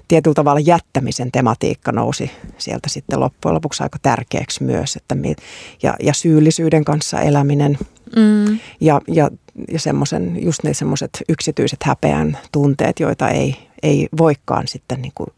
tietyllä 0.07 0.33
tavalla 0.33 0.59
jättämisen 0.59 1.31
tematiikka 1.31 1.91
nousi 1.91 2.31
sieltä 2.57 2.89
sitten 2.89 3.19
loppujen 3.19 3.55
lopuksi 3.55 3.83
aika 3.83 3.99
tärkeäksi 4.01 4.63
myös. 4.63 4.95
Että 4.95 5.15
me, 5.15 5.35
ja, 5.83 5.93
ja 6.03 6.13
syyllisyyden 6.13 6.85
kanssa 6.85 7.21
eläminen 7.21 7.77
mm. 8.15 8.59
ja, 8.81 9.01
ja, 9.07 9.29
ja 9.71 9.79
semmoisen, 9.79 10.43
just 10.43 10.63
ne 10.63 10.73
semmoiset 10.73 11.23
yksityiset 11.29 11.83
häpeän 11.83 12.37
tunteet, 12.51 12.99
joita 12.99 13.29
ei, 13.29 13.55
ei 13.83 14.07
voikaan 14.17 14.67
sitten 14.67 15.01
niin 15.01 15.13
kuin 15.15 15.29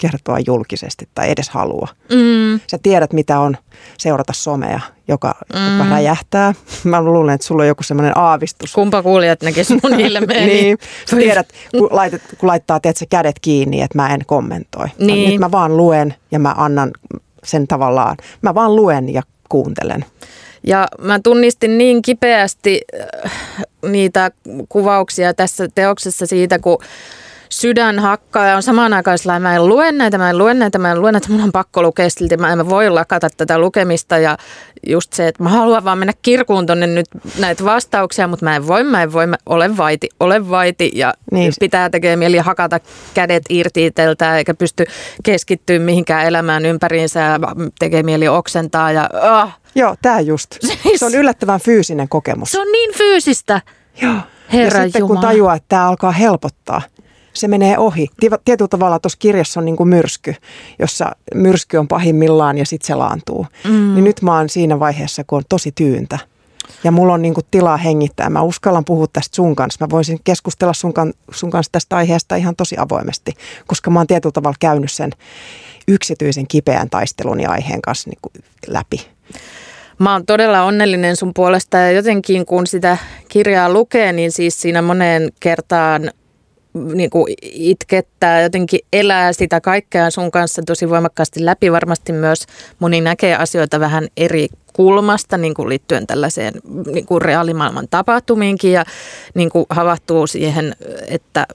kertoa 0.00 0.38
julkisesti 0.46 1.08
tai 1.14 1.30
edes 1.30 1.48
halua. 1.48 1.88
Mm. 2.10 2.60
Sä 2.66 2.78
tiedät, 2.82 3.12
mitä 3.12 3.40
on 3.40 3.56
seurata 3.98 4.32
somea, 4.32 4.80
joka, 5.08 5.34
mm. 5.54 5.78
joka 5.78 5.90
räjähtää. 5.90 6.54
Mä 6.84 7.02
luulen, 7.02 7.34
että 7.34 7.46
sulla 7.46 7.62
on 7.62 7.68
joku 7.68 7.82
semmoinen 7.82 8.18
aavistus. 8.18 8.72
Kumpa 8.72 9.02
kuulijat 9.02 9.42
näkis 9.42 9.70
mun 9.82 10.00
ilmeeni. 10.06 10.46
niin, 10.46 10.78
sä 11.10 11.16
tiedät, 11.16 11.48
kun, 11.78 11.88
laitat, 11.90 12.22
kun 12.38 12.46
laittaa 12.46 12.80
teet 12.80 12.96
se 12.96 13.06
kädet 13.06 13.36
kiinni, 13.40 13.82
että 13.82 13.98
mä 13.98 14.14
en 14.14 14.20
kommentoi. 14.26 14.86
Niin. 14.98 15.30
Nyt 15.30 15.40
mä 15.40 15.50
vaan 15.50 15.76
luen 15.76 16.14
ja 16.30 16.38
mä 16.38 16.54
annan 16.56 16.90
sen 17.44 17.66
tavallaan. 17.66 18.16
Mä 18.42 18.54
vaan 18.54 18.76
luen 18.76 19.14
ja 19.14 19.22
kuuntelen. 19.48 20.04
Ja 20.66 20.88
mä 21.00 21.20
tunnistin 21.22 21.78
niin 21.78 22.02
kipeästi 22.02 22.80
äh, 23.24 23.32
niitä 23.90 24.30
kuvauksia 24.68 25.34
tässä 25.34 25.68
teoksessa 25.74 26.26
siitä, 26.26 26.58
kun 26.58 26.78
sydän 27.50 27.98
hakkaa 27.98 28.46
ja 28.46 28.56
on 28.56 28.62
samaan 28.62 28.92
aikaan 28.92 29.18
sillä 29.18 29.40
mä 29.40 29.56
en 29.56 29.68
lue 29.68 29.92
näitä, 29.92 30.18
mä 30.18 30.30
en 30.30 30.38
lue 30.38 30.54
näitä, 30.54 30.78
mä 30.78 30.92
en 30.92 31.00
lue 31.00 31.12
näitä, 31.12 31.28
mun 31.28 31.40
on 31.40 31.52
pakko 31.52 31.82
lukea 31.82 32.10
silti, 32.10 32.36
mä 32.36 32.52
en 32.52 32.68
voi 32.68 32.90
lakata 32.90 33.28
tätä 33.36 33.58
lukemista 33.58 34.18
ja 34.18 34.38
just 34.86 35.12
se, 35.12 35.28
että 35.28 35.42
mä 35.42 35.48
haluan 35.48 35.84
vaan 35.84 35.98
mennä 35.98 36.12
kirkuun 36.22 36.66
tonne 36.66 36.86
nyt 36.86 37.06
näitä 37.38 37.64
vastauksia, 37.64 38.28
mutta 38.28 38.44
mä 38.44 38.56
en 38.56 38.66
voi, 38.66 38.84
mä 38.84 39.02
en 39.02 39.12
voi, 39.12 39.26
mä 39.26 39.36
olen 39.46 39.76
vaiti, 39.76 40.08
olen 40.20 40.50
vaiti 40.50 40.90
ja 40.94 41.14
niin. 41.32 41.52
pitää 41.60 41.90
tekee 41.90 42.16
mieli 42.16 42.38
hakata 42.38 42.80
kädet 43.14 43.42
irti 43.48 43.86
itseltä 43.86 44.36
eikä 44.36 44.54
pysty 44.54 44.84
keskittyä 45.22 45.78
mihinkään 45.78 46.26
elämään 46.26 46.66
ympäriinsä 46.66 47.20
ja 47.20 47.38
tekee 47.78 48.02
mieli 48.02 48.28
oksentaa 48.28 48.92
ja 48.92 49.08
oh. 49.42 49.50
Joo, 49.74 49.96
tämä 50.02 50.20
just. 50.20 50.50
Siis, 50.82 51.00
se 51.00 51.06
on 51.06 51.14
yllättävän 51.14 51.60
fyysinen 51.60 52.08
kokemus. 52.08 52.52
Se 52.52 52.60
on 52.60 52.72
niin 52.72 52.94
fyysistä. 52.94 53.60
Joo. 54.02 54.14
Herra 54.52 54.78
ja 54.78 54.84
sitten 54.84 55.00
Jumala. 55.00 55.20
kun 55.20 55.28
tajuaa, 55.28 55.54
että 55.54 55.68
tämä 55.68 55.88
alkaa 55.88 56.10
helpottaa, 56.12 56.82
se 57.32 57.48
menee 57.48 57.78
ohi. 57.78 58.08
Tietyllä 58.44 58.68
tavalla 58.68 58.98
tuossa 58.98 59.18
kirjassa 59.18 59.60
on 59.60 59.64
niin 59.64 59.76
kuin 59.76 59.88
myrsky, 59.88 60.34
jossa 60.78 61.10
myrsky 61.34 61.76
on 61.76 61.88
pahimmillaan 61.88 62.58
ja 62.58 62.66
sitten 62.66 62.86
se 62.86 62.94
laantuu. 62.94 63.46
Mm. 63.64 63.94
Niin 63.94 64.04
nyt 64.04 64.22
mä 64.22 64.36
oon 64.36 64.48
siinä 64.48 64.80
vaiheessa, 64.80 65.24
kun 65.26 65.36
on 65.36 65.42
tosi 65.48 65.72
tyyntä. 65.72 66.18
Ja 66.84 66.90
mulla 66.90 67.14
on 67.14 67.22
niin 67.22 67.34
kuin 67.34 67.46
tilaa 67.50 67.76
hengittää. 67.76 68.30
Mä 68.30 68.42
uskallan 68.42 68.84
puhua 68.84 69.06
tästä 69.12 69.36
sun 69.36 69.56
kanssa. 69.56 69.84
Mä 69.84 69.90
voisin 69.90 70.18
keskustella 70.24 70.72
sun, 70.72 70.94
kan, 70.94 71.12
sun 71.30 71.50
kanssa 71.50 71.72
tästä 71.72 71.96
aiheesta 71.96 72.36
ihan 72.36 72.56
tosi 72.56 72.76
avoimesti, 72.78 73.32
koska 73.66 73.90
mä 73.90 74.00
oon 74.00 74.06
tietyllä 74.06 74.32
tavalla 74.32 74.56
käynyt 74.60 74.92
sen 74.92 75.10
yksityisen 75.88 76.46
kipeän 76.46 76.90
taistelun 76.90 77.40
ja 77.40 77.50
aiheen 77.50 77.82
kanssa 77.82 78.10
niin 78.10 78.18
kuin 78.22 78.32
läpi. 78.66 79.06
Mä 79.98 80.12
oon 80.12 80.26
todella 80.26 80.62
onnellinen 80.62 81.16
sun 81.16 81.34
puolesta 81.34 81.76
ja 81.76 81.90
jotenkin 81.90 82.46
kun 82.46 82.66
sitä 82.66 82.98
kirjaa 83.28 83.72
lukee, 83.72 84.12
niin 84.12 84.32
siis 84.32 84.60
siinä 84.60 84.82
moneen 84.82 85.32
kertaan 85.40 86.10
niin 86.74 87.10
kuin 87.10 87.34
itkettää, 87.42 88.42
jotenkin 88.42 88.80
elää 88.92 89.32
sitä 89.32 89.60
kaikkea 89.60 90.10
sun 90.10 90.30
kanssa 90.30 90.62
tosi 90.66 90.90
voimakkaasti 90.90 91.44
läpi. 91.44 91.72
Varmasti 91.72 92.12
myös 92.12 92.46
moni 92.78 93.00
näkee 93.00 93.36
asioita 93.36 93.80
vähän 93.80 94.08
eri 94.16 94.48
kulmasta 94.72 95.38
niin 95.38 95.54
kuin 95.54 95.68
liittyen 95.68 96.06
tällaiseen 96.06 96.54
niin 96.86 97.06
kuin 97.06 97.22
reaalimaailman 97.22 97.88
tapahtumiinkin 97.90 98.72
ja 98.72 98.84
niin 99.34 99.50
kuin 99.50 99.66
havahtuu 99.70 100.26
siihen, 100.26 100.76
että 101.08 101.46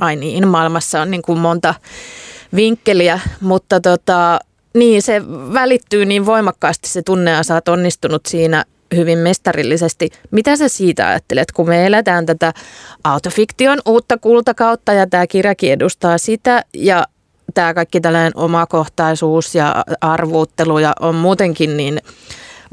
ai 0.00 0.16
niin, 0.16 0.48
maailmassa 0.48 1.02
on 1.02 1.10
niin 1.10 1.22
kuin 1.22 1.38
monta 1.38 1.74
vinkkeliä, 2.56 3.20
mutta 3.40 3.80
tota, 3.80 4.38
niin 4.74 5.02
se 5.02 5.22
välittyy 5.52 6.04
niin 6.04 6.26
voimakkaasti 6.26 6.88
se 6.88 7.02
tunne 7.02 7.30
ja 7.30 7.42
sä 7.42 7.54
oot 7.54 7.68
onnistunut 7.68 8.26
siinä 8.26 8.64
hyvin 8.96 9.18
mestarillisesti. 9.18 10.10
Mitä 10.30 10.56
sä 10.56 10.68
siitä 10.68 11.08
ajattelet, 11.08 11.52
kun 11.52 11.68
me 11.68 11.86
eletään 11.86 12.26
tätä 12.26 12.52
autofiktion 13.04 13.78
uutta 13.86 14.18
kultakautta 14.18 14.92
ja 14.92 15.06
tämä 15.06 15.26
kirjakin 15.26 15.72
edustaa 15.72 16.18
sitä 16.18 16.64
ja 16.74 17.06
tämä 17.54 17.74
kaikki 17.74 18.00
tällainen 18.00 18.32
omakohtaisuus 18.34 19.54
ja 19.54 19.84
arvuuttelu 20.00 20.78
ja 20.78 20.92
on 21.00 21.14
muutenkin 21.14 21.76
niin 21.76 22.00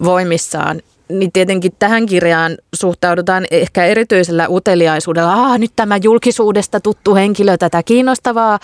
voimissaan, 0.03 0.81
niin 1.09 1.31
tietenkin 1.31 1.71
tähän 1.79 2.05
kirjaan 2.05 2.57
suhtaudutaan 2.75 3.45
ehkä 3.51 3.85
erityisellä 3.85 4.47
uteliaisuudella. 4.49 5.33
Ah, 5.33 5.59
nyt 5.59 5.71
tämä 5.75 5.97
julkisuudesta 6.03 6.79
tuttu 6.79 7.15
henkilö, 7.15 7.57
tätä 7.57 7.83
kiinnostavaa, 7.83 8.59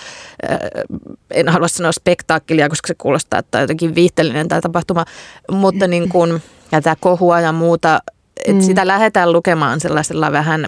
en 1.31 1.49
halua 1.49 1.67
sanoa 1.67 1.91
spektaakkelia, 1.91 2.69
koska 2.69 2.87
se 2.87 2.95
kuulostaa, 2.97 3.39
että 3.39 3.57
on 3.57 3.61
jotenkin 3.63 3.95
viihteellinen 3.95 4.47
tämä 4.47 4.61
tapahtuma, 4.61 5.05
mutta 5.51 5.87
niin 5.87 6.09
kuin 6.09 6.41
ja 6.73 6.81
tämä 6.81 6.95
kohua 6.99 7.39
ja 7.39 7.51
muuta, 7.51 7.99
että 8.37 8.61
mm. 8.61 8.65
sitä 8.65 8.87
lähdetään 8.87 9.31
lukemaan 9.31 9.79
sellaisella 9.79 10.31
vähän 10.31 10.67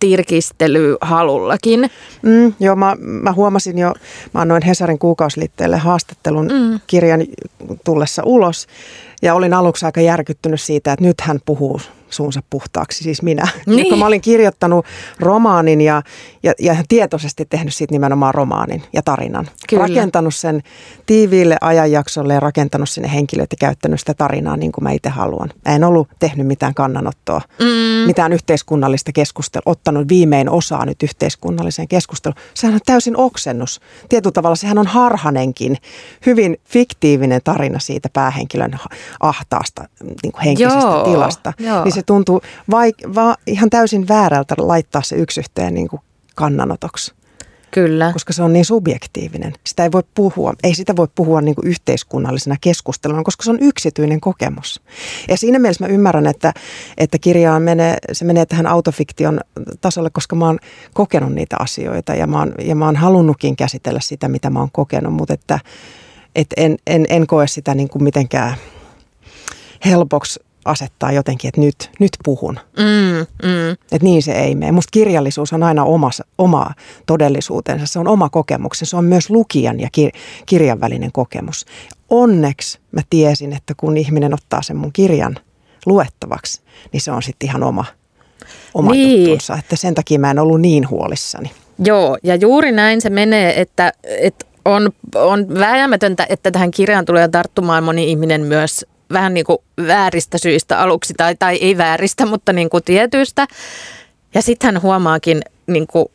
tirkistelyhalullakin. 0.00 1.90
Mm, 2.22 2.54
joo, 2.60 2.76
mä, 2.76 2.96
mä 3.00 3.32
huomasin 3.32 3.78
jo, 3.78 3.94
mä 4.34 4.40
annoin 4.40 4.62
Hesarin 4.62 4.98
kuukausiliitteelle 4.98 5.78
haastattelun 5.78 6.48
mm. 6.52 6.80
kirjan 6.86 7.20
tullessa 7.84 8.22
ulos 8.24 8.66
ja 9.22 9.34
olin 9.34 9.54
aluksi 9.54 9.86
aika 9.86 10.00
järkyttynyt 10.00 10.60
siitä, 10.60 10.92
että 10.92 11.04
nyt 11.04 11.20
hän 11.20 11.40
puhuu 11.44 11.80
suunsa 12.12 12.42
puhtaaksi, 12.50 13.04
siis 13.04 13.22
minä. 13.22 13.48
Niin. 13.66 13.88
Kun 13.88 13.98
mä 13.98 14.06
olin 14.06 14.20
kirjoittanut 14.20 14.86
romaanin 15.20 15.80
ja, 15.80 16.02
ja, 16.42 16.52
ja 16.58 16.76
tietoisesti 16.88 17.44
tehnyt 17.44 17.74
siitä 17.74 17.94
nimenomaan 17.94 18.34
romaanin 18.34 18.82
ja 18.92 19.02
tarinan. 19.02 19.48
Kyllä. 19.68 19.82
Rakentanut 19.82 20.34
sen 20.34 20.62
tiiviille 21.06 21.56
ajanjaksolle 21.60 22.34
ja 22.34 22.40
rakentanut 22.40 22.88
sinne 22.88 23.12
henkilöt 23.12 23.52
ja 23.52 23.56
käyttänyt 23.60 24.00
sitä 24.00 24.14
tarinaa 24.14 24.56
niin 24.56 24.72
kuin 24.72 24.84
mä 24.84 24.90
itse 24.90 25.08
haluan. 25.08 25.50
Mä 25.68 25.74
en 25.74 25.84
ollut 25.84 26.08
tehnyt 26.18 26.46
mitään 26.46 26.74
kannanottoa, 26.74 27.40
mm. 27.58 28.06
mitään 28.06 28.32
yhteiskunnallista 28.32 29.12
keskustelua, 29.12 29.62
ottanut 29.66 30.08
viimein 30.08 30.50
osaa 30.50 30.84
nyt 30.84 31.02
yhteiskunnalliseen 31.02 31.88
keskusteluun. 31.88 32.36
Sehän 32.54 32.74
on 32.74 32.80
täysin 32.86 33.16
oksennus. 33.16 33.80
Tietyllä 34.08 34.32
tavalla 34.32 34.56
sehän 34.56 34.78
on 34.78 34.86
harhanenkin, 34.86 35.76
hyvin 36.26 36.56
fiktiivinen 36.64 37.40
tarina 37.44 37.78
siitä 37.78 38.08
päähenkilön 38.12 38.78
ahtaasta 39.20 39.84
niin 40.22 40.32
kuin 40.32 40.44
henkisestä 40.44 40.80
Joo. 40.80 41.04
tilasta. 41.04 41.52
Joo. 41.58 41.84
Niin 41.84 41.92
se 41.92 42.01
se 42.02 42.06
tuntuu 42.06 42.40
vaik- 42.70 43.14
va- 43.14 43.36
ihan 43.46 43.70
täysin 43.70 44.08
väärältä 44.08 44.54
laittaa 44.58 45.02
se 45.02 45.16
yksi 45.16 45.40
yhteen 45.40 45.74
niin 45.74 45.88
kuin 45.88 46.02
kannanotoksi. 46.34 47.14
Kyllä. 47.70 48.12
koska 48.12 48.32
se 48.32 48.42
on 48.42 48.52
niin 48.52 48.64
subjektiivinen. 48.64 49.52
Sitä 49.66 49.82
ei 49.82 49.92
voi 49.92 50.02
puhua, 50.14 50.52
ei 50.62 50.74
sitä 50.74 50.96
voi 50.96 51.08
puhua 51.14 51.40
niin 51.40 51.54
kuin 51.54 51.66
yhteiskunnallisena 51.66 52.56
keskusteluna, 52.60 53.22
koska 53.22 53.44
se 53.44 53.50
on 53.50 53.58
yksityinen 53.60 54.20
kokemus. 54.20 54.82
Ja 55.28 55.36
siinä 55.36 55.58
mielessä 55.58 55.84
mä 55.84 55.88
ymmärrän, 55.88 56.26
että, 56.26 56.52
että 56.98 57.18
kirjaan 57.18 57.62
menee, 57.62 57.96
se 58.12 58.24
menee 58.24 58.46
tähän 58.46 58.66
autofiktion 58.66 59.40
tasolle, 59.80 60.10
koska 60.10 60.36
mä 60.36 60.46
oon 60.46 60.58
kokenut 60.94 61.32
niitä 61.32 61.56
asioita 61.58 62.14
ja 62.14 62.26
mä 62.26 62.38
oon, 62.38 62.54
ja 62.64 62.74
mä 62.74 62.84
oon 62.84 62.96
halunnutkin 62.96 63.56
käsitellä 63.56 64.00
sitä, 64.00 64.28
mitä 64.28 64.50
mä 64.50 64.58
oon 64.58 64.72
kokenut, 64.72 65.14
mutta 65.14 65.34
että, 65.34 65.60
että 66.34 66.54
en, 66.58 66.76
en, 66.86 67.06
en 67.08 67.26
koe 67.26 67.46
sitä 67.46 67.74
niin 67.74 67.88
kuin 67.88 68.02
mitenkään 68.02 68.54
helpoksi 69.84 70.40
asettaa 70.64 71.12
jotenkin, 71.12 71.48
että 71.48 71.60
nyt, 71.60 71.90
nyt 72.00 72.10
puhun. 72.24 72.58
Mm, 72.78 73.26
mm. 73.48 73.70
Että 73.72 73.98
niin 74.02 74.22
se 74.22 74.32
ei 74.32 74.54
mene. 74.54 74.72
Musta 74.72 74.90
kirjallisuus 74.92 75.52
on 75.52 75.62
aina 75.62 75.84
oma, 75.84 76.10
oma 76.38 76.70
todellisuutensa, 77.06 77.86
se 77.86 77.98
on 77.98 78.08
oma 78.08 78.28
kokemuksensa, 78.28 78.90
se 78.90 78.96
on 78.96 79.04
myös 79.04 79.30
lukijan 79.30 79.80
ja 79.80 79.88
kir, 79.92 80.10
kirjan 80.46 80.80
välinen 80.80 81.12
kokemus. 81.12 81.66
Onneksi 82.10 82.78
mä 82.92 83.00
tiesin, 83.10 83.52
että 83.52 83.74
kun 83.76 83.96
ihminen 83.96 84.34
ottaa 84.34 84.62
sen 84.62 84.76
mun 84.76 84.92
kirjan 84.92 85.36
luettavaksi, 85.86 86.62
niin 86.92 87.00
se 87.00 87.12
on 87.12 87.22
sitten 87.22 87.48
ihan 87.48 87.62
oma, 87.62 87.84
oma 88.74 88.90
Niin. 88.90 89.20
juttunsa. 89.20 89.56
Että 89.56 89.76
sen 89.76 89.94
takia 89.94 90.18
mä 90.18 90.30
en 90.30 90.38
ollut 90.38 90.60
niin 90.60 90.90
huolissani. 90.90 91.50
Joo, 91.84 92.18
ja 92.22 92.34
juuri 92.34 92.72
näin 92.72 93.00
se 93.00 93.10
menee, 93.10 93.60
että, 93.60 93.92
että 94.04 94.46
on, 94.64 94.90
on 95.14 95.46
vääjäämätöntä, 95.58 96.26
että 96.28 96.50
tähän 96.50 96.70
kirjaan 96.70 97.04
tulee 97.04 97.28
tarttumaan 97.28 97.84
moni 97.84 98.10
ihminen 98.10 98.40
myös 98.40 98.86
vähän 99.12 99.34
niin 99.34 99.46
kuin 99.46 99.58
vääristä 99.86 100.38
syistä 100.38 100.78
aluksi, 100.80 101.14
tai, 101.16 101.34
tai 101.38 101.56
ei 101.56 101.78
vääristä, 101.78 102.26
mutta 102.26 102.52
niin 102.52 102.70
kuin 102.70 102.84
tietyistä. 102.84 103.46
Ja 104.34 104.42
sitten 104.42 104.68
hän 104.74 104.82
huomaakin 104.82 105.40
niin 105.66 105.86
kuin 105.86 106.06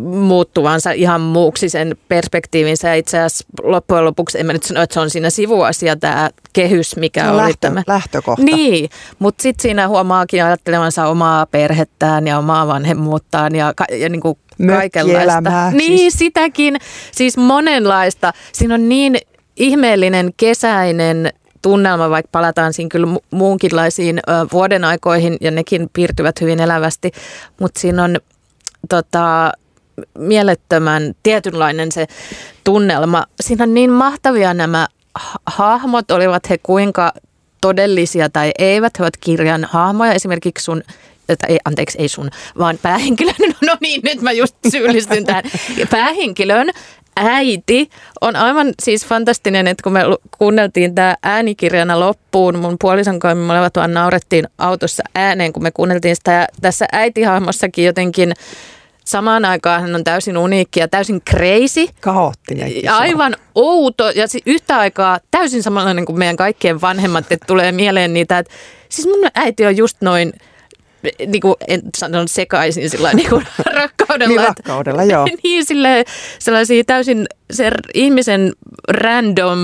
muuttuvansa 0.00 0.90
ihan 0.90 1.20
muuksi 1.20 1.68
sen 1.68 1.96
perspektiivinsä. 2.08 2.88
Ja 2.88 2.94
itse 2.94 3.18
asiassa 3.18 3.44
loppujen 3.62 4.04
lopuksi, 4.04 4.40
en 4.40 4.46
mä 4.46 4.52
nyt 4.52 4.62
sano, 4.62 4.82
että 4.82 4.94
se 4.94 5.00
on 5.00 5.10
siinä 5.10 5.30
sivuasia 5.30 5.96
tämä 5.96 6.30
kehys, 6.52 6.96
mikä 6.96 7.30
oli 7.30 7.36
lähtö, 7.36 7.56
tämä. 7.60 7.82
lähtökohta. 7.86 8.42
Niin, 8.44 8.90
mutta 9.18 9.42
sitten 9.42 9.62
siinä 9.62 9.88
huomaakin 9.88 10.44
ajattelevansa 10.44 11.06
omaa 11.06 11.46
perhettään 11.46 12.26
ja 12.26 12.38
omaa 12.38 12.66
vanhemmuuttaan 12.66 13.54
ja, 13.54 13.72
ka- 13.76 13.84
ja 13.92 14.08
niinku 14.08 14.38
kaikenlaista. 14.66 15.40
Mökkielämää, 15.40 15.70
Niin, 15.70 15.98
siis. 15.98 16.14
sitäkin. 16.18 16.76
Siis 17.12 17.36
monenlaista. 17.36 18.32
Siinä 18.52 18.74
on 18.74 18.88
niin 18.88 19.16
ihmeellinen 19.56 20.30
kesäinen 20.36 21.32
tunnelma, 21.64 22.10
vaikka 22.10 22.28
palataan 22.32 22.72
siinä 22.72 22.88
kyllä 22.88 23.06
mu- 23.06 23.24
muunkinlaisiin 23.30 24.20
vuoden 24.52 24.84
aikoihin 24.84 25.36
ja 25.40 25.50
nekin 25.50 25.90
piirtyvät 25.92 26.40
hyvin 26.40 26.60
elävästi, 26.60 27.12
mutta 27.60 27.80
siinä 27.80 28.04
on 28.04 28.16
tota, 28.88 29.52
mielettömän 30.18 31.14
tietynlainen 31.22 31.92
se 31.92 32.06
tunnelma. 32.64 33.24
Siinä 33.40 33.62
on 33.62 33.74
niin 33.74 33.90
mahtavia 33.90 34.54
nämä 34.54 34.86
ha- 35.14 35.38
hahmot, 35.46 36.10
olivat 36.10 36.50
he 36.50 36.58
kuinka 36.62 37.12
todellisia 37.60 38.28
tai 38.28 38.52
eivät, 38.58 38.98
he 38.98 39.04
ovat 39.04 39.16
kirjan 39.16 39.64
hahmoja. 39.70 40.12
Esimerkiksi 40.12 40.64
sun 40.64 40.82
tai 41.26 41.36
ei, 41.48 41.58
anteeksi, 41.64 41.98
ei 41.98 42.08
sun, 42.08 42.30
vaan 42.58 42.78
päähenkilön, 42.82 43.34
no 43.66 43.76
niin, 43.80 44.00
nyt 44.04 44.22
mä 44.22 44.32
just 44.32 44.56
syyllistyn 44.70 45.24
tähän. 45.24 45.44
Päähenkilön 45.90 46.70
äiti 47.16 47.90
on 48.20 48.36
aivan 48.36 48.72
siis 48.82 49.06
fantastinen, 49.06 49.66
että 49.66 49.82
kun 49.82 49.92
me 49.92 50.00
kuunneltiin 50.38 50.94
tämä 50.94 51.16
äänikirjana 51.22 52.00
loppuun, 52.00 52.58
mun 52.58 52.76
puolison 52.80 53.18
kanssa 53.18 53.34
me 53.34 53.46
molemmat 53.46 53.76
vaan 53.76 53.94
naurettiin 53.94 54.48
autossa 54.58 55.02
ääneen, 55.14 55.52
kun 55.52 55.62
me 55.62 55.70
kuunneltiin 55.70 56.16
sitä. 56.16 56.32
Ja 56.32 56.46
tässä 56.60 56.86
äitihahmossakin 56.92 57.84
jotenkin 57.84 58.32
samaan 59.04 59.44
aikaan 59.44 59.82
hän 59.82 59.94
on 59.94 60.04
täysin 60.04 60.36
uniikki 60.38 60.80
ja 60.80 60.88
täysin 60.88 61.22
crazy. 61.30 61.86
Kaoottinen. 62.00 62.82
Ja 62.82 62.96
Aivan 62.96 63.36
outo 63.54 64.10
ja 64.10 64.28
si- 64.28 64.42
yhtä 64.46 64.78
aikaa 64.78 65.20
täysin 65.30 65.62
samanlainen 65.62 66.04
kuin 66.04 66.18
meidän 66.18 66.36
kaikkien 66.36 66.80
vanhemmat, 66.80 67.32
että 67.32 67.46
tulee 67.46 67.72
mieleen 67.72 68.14
niitä, 68.14 68.38
että 68.38 68.52
siis 68.88 69.08
mun 69.08 69.30
äiti 69.34 69.66
on 69.66 69.76
just 69.76 69.96
noin, 70.00 70.32
niin 71.26 71.40
kuin 71.40 71.54
en 71.68 71.82
sanon 71.96 72.28
sekaisin 72.28 72.90
sillä 72.90 73.12
niin 73.12 73.28
kuin 73.28 73.46
rakkaudella. 73.74 74.28
Niin 74.28 74.40
että- 74.40 74.62
rakkaudella, 74.66 75.04
joo. 75.04 75.26
niin 75.42 75.64
sille, 75.66 76.04
sellaisia 76.38 76.84
täysin 76.84 77.26
se 77.52 77.70
ihmisen 77.94 78.52
random 78.88 79.58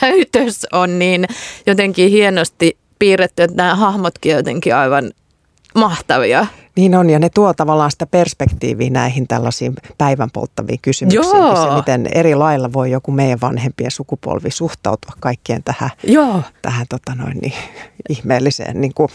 käytös 0.00 0.66
on 0.72 0.98
niin 0.98 1.26
jotenkin 1.66 2.10
hienosti 2.10 2.76
piirretty, 2.98 3.42
että 3.42 3.56
nämä 3.56 3.74
hahmotkin 3.74 4.32
jotenkin 4.32 4.74
aivan 4.74 5.12
mahtavia. 5.74 6.46
Niin 6.76 6.94
on, 6.94 7.10
ja 7.10 7.18
ne 7.18 7.28
tuo 7.28 7.54
tavallaan 7.54 7.90
sitä 7.90 8.06
perspektiiviä 8.06 8.90
näihin 8.90 9.28
tällaisiin 9.28 9.74
päivän 9.98 10.30
polttaviin 10.30 10.78
kysymyksiin. 10.82 11.36
Joo. 11.36 11.70
Se, 11.70 11.76
miten 11.76 12.08
eri 12.14 12.34
lailla 12.34 12.72
voi 12.72 12.90
joku 12.90 13.10
meidän 13.10 13.40
vanhempien 13.40 13.90
sukupolvi 13.90 14.50
suhtautua 14.50 15.12
kaikkien 15.20 15.62
tähän, 15.62 15.90
Joo. 16.02 16.42
tähän 16.62 16.86
tota 16.88 17.14
noin, 17.14 17.38
niin, 17.38 17.52
ihmeelliseen, 18.08 18.80
niin 18.80 18.94
kuin, 18.94 19.08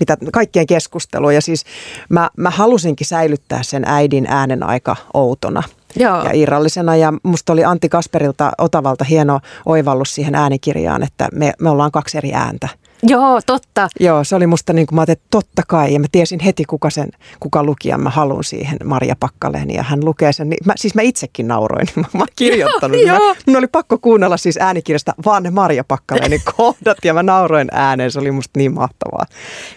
mitä 0.00 0.16
kaikkien 0.32 0.66
keskusteluun. 0.66 1.34
Ja 1.34 1.40
siis 1.40 1.64
mä, 2.08 2.30
mä 2.36 2.50
halusinkin 2.50 3.06
säilyttää 3.06 3.62
sen 3.62 3.84
äidin 3.86 4.26
äänen 4.28 4.62
aika 4.62 4.96
outona. 5.14 5.62
Joo. 5.96 6.24
Ja 6.24 6.30
irrallisena 6.32 6.96
ja 6.96 7.12
musta 7.22 7.52
oli 7.52 7.64
Antti 7.64 7.88
Kasperilta 7.88 8.52
Otavalta 8.58 9.04
hieno 9.04 9.40
oivallus 9.66 10.14
siihen 10.14 10.34
äänikirjaan, 10.34 11.02
että 11.02 11.28
me, 11.32 11.52
me 11.60 11.70
ollaan 11.70 11.90
kaksi 11.90 12.18
eri 12.18 12.34
ääntä. 12.34 12.68
Joo, 13.02 13.40
totta. 13.46 13.88
Joo, 14.00 14.24
se 14.24 14.36
oli 14.36 14.46
musta 14.46 14.72
niin 14.72 14.86
kuin 14.86 14.96
mä 14.96 15.00
ajattelin, 15.00 15.16
että 15.16 15.26
totta 15.30 15.62
kai. 15.68 15.92
Ja 15.92 16.00
mä 16.00 16.06
tiesin 16.12 16.40
heti, 16.40 16.64
kuka, 16.64 16.90
sen, 16.90 17.08
kuka 17.40 17.64
lukijan 17.64 18.00
mä 18.00 18.10
haluan 18.10 18.44
siihen, 18.44 18.78
Maria 18.84 19.16
Pakkaleen. 19.20 19.70
Ja 19.70 19.82
hän 19.82 20.04
lukee 20.04 20.32
sen. 20.32 20.50
Niin 20.50 20.58
mä, 20.66 20.72
siis 20.76 20.94
mä 20.94 21.02
itsekin 21.02 21.48
nauroin. 21.48 21.86
Mä, 21.96 22.02
mä 22.12 22.18
oon 22.18 22.28
kirjoittanut. 22.36 23.00
Joo, 23.06 23.18
Mä, 23.18 23.34
mun 23.46 23.56
oli 23.56 23.66
pakko 23.66 23.98
kuunnella 23.98 24.36
siis 24.36 24.58
äänikirjasta 24.60 25.14
vaan 25.24 25.42
ne 25.42 25.50
Maria 25.50 25.84
Pakkaleenin 25.84 26.40
kohdat. 26.56 26.98
Ja 27.04 27.14
mä 27.14 27.22
nauroin 27.22 27.68
ääneen. 27.72 28.10
Se 28.10 28.18
oli 28.20 28.30
musta 28.30 28.58
niin 28.58 28.74
mahtavaa. 28.74 29.26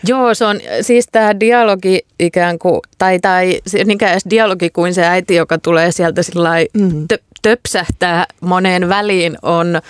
Joo, 0.04 0.34
se 0.34 0.46
on 0.46 0.60
siis 0.82 1.08
tämä 1.12 1.40
dialogi 1.40 2.06
ikään 2.20 2.60
kuin, 2.60 2.80
tai, 2.98 3.20
tai 3.20 3.60
ikään 3.90 4.12
edes 4.12 4.26
dialogi 4.30 4.70
kuin 4.70 4.94
se 4.94 5.06
äiti, 5.06 5.36
joka 5.36 5.58
tulee 5.58 5.92
sieltä 5.92 6.24
sillä 6.24 6.50
mm. 6.74 7.08
tö, 7.08 7.18
töpsähtää 7.42 8.26
moneen 8.42 8.90
väliin, 8.90 9.38
on, 9.42 9.82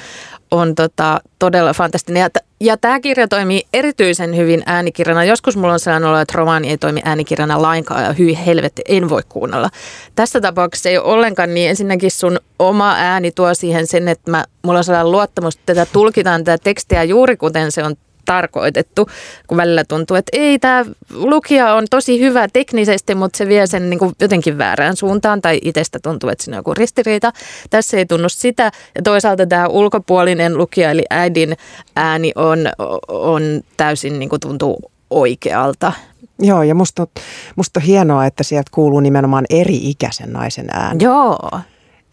on 0.52 0.76
tota, 0.76 1.22
todella 1.40 1.74
fantastinen. 1.74 2.22
Ja, 2.22 2.30
t- 2.30 2.47
ja 2.60 2.78
tämä 2.78 3.00
kirja 3.00 3.28
toimii 3.28 3.68
erityisen 3.74 4.36
hyvin 4.36 4.64
äänikirjana. 4.66 5.24
Joskus 5.24 5.58
mulla 5.58 5.74
on 5.74 5.80
sellainen 5.80 6.10
olo, 6.10 6.20
että 6.20 6.38
romaani 6.38 6.70
ei 6.70 6.78
toimi 6.78 7.02
äänikirjana 7.06 7.62
lainkaan 7.62 8.04
ja 8.04 8.14
hyi 8.14 8.46
helvetti, 8.46 8.82
en 8.88 9.10
voi 9.10 9.22
kuunnella. 9.30 9.70
Tässä 10.16 10.42
tapauksessa 10.42 10.90
ei 10.90 10.98
ole 10.98 11.14
ollenkaan 11.14 11.54
niin. 11.54 11.70
Ensinnäkin 11.70 12.12
sun 12.12 12.40
oma 12.60 12.96
ääni 12.98 13.32
tuo 13.32 13.54
siihen 13.54 13.88
sen, 13.88 14.08
että 14.08 14.32
mä, 14.32 14.46
mulla 14.62 14.78
on 14.78 14.84
sellainen 14.84 15.12
luottamus, 15.12 15.56
että 15.56 15.76
tätä 15.76 15.92
tulkitaan 15.94 16.44
tätä 16.44 16.64
tekstiä 16.64 17.04
juuri 17.04 17.38
kuten 17.38 17.72
se 17.72 17.84
on 17.84 17.96
tarkoitettu, 18.28 19.10
kun 19.48 19.58
välillä 19.58 19.84
tuntuu, 19.84 20.18
että 20.18 20.30
ei, 20.34 20.60
tämä 20.60 20.86
lukija 21.14 21.74
on 21.74 21.86
tosi 21.90 22.20
hyvä 22.20 22.48
teknisesti, 22.54 23.16
mutta 23.16 23.38
se 23.38 23.48
vie 23.48 23.68
sen 23.68 23.90
niin 23.90 24.00
kuin 24.00 24.14
jotenkin 24.22 24.58
väärään 24.58 24.96
suuntaan 24.96 25.42
tai 25.42 25.60
itsestä 25.62 26.00
tuntuu, 26.04 26.30
että 26.30 26.44
siinä 26.44 26.56
on 26.56 26.60
joku 26.60 26.74
ristiriita. 26.74 27.34
Tässä 27.70 27.98
ei 27.98 28.06
tunnu 28.06 28.30
sitä 28.30 28.72
ja 28.96 29.02
toisaalta 29.04 29.48
tämä 29.48 29.68
ulkopuolinen 29.68 30.58
lukija 30.58 30.92
eli 30.92 31.04
äidin 31.10 31.58
ääni 31.96 32.32
on, 32.36 32.60
on 33.08 33.42
täysin 33.78 34.20
niin 34.20 34.30
kuin 34.30 34.40
tuntuu 34.40 34.92
oikealta. 35.10 35.94
Joo, 36.40 36.64
ja 36.64 36.76
musta, 36.76 37.08
musta 37.56 37.80
on 37.80 37.86
hienoa, 37.86 38.26
että 38.26 38.44
sieltä 38.44 38.72
kuuluu 38.74 39.00
nimenomaan 39.00 39.46
eri-ikäisen 39.50 40.34
naisen 40.34 40.68
ääni. 40.72 41.04
Joo. 41.04 41.40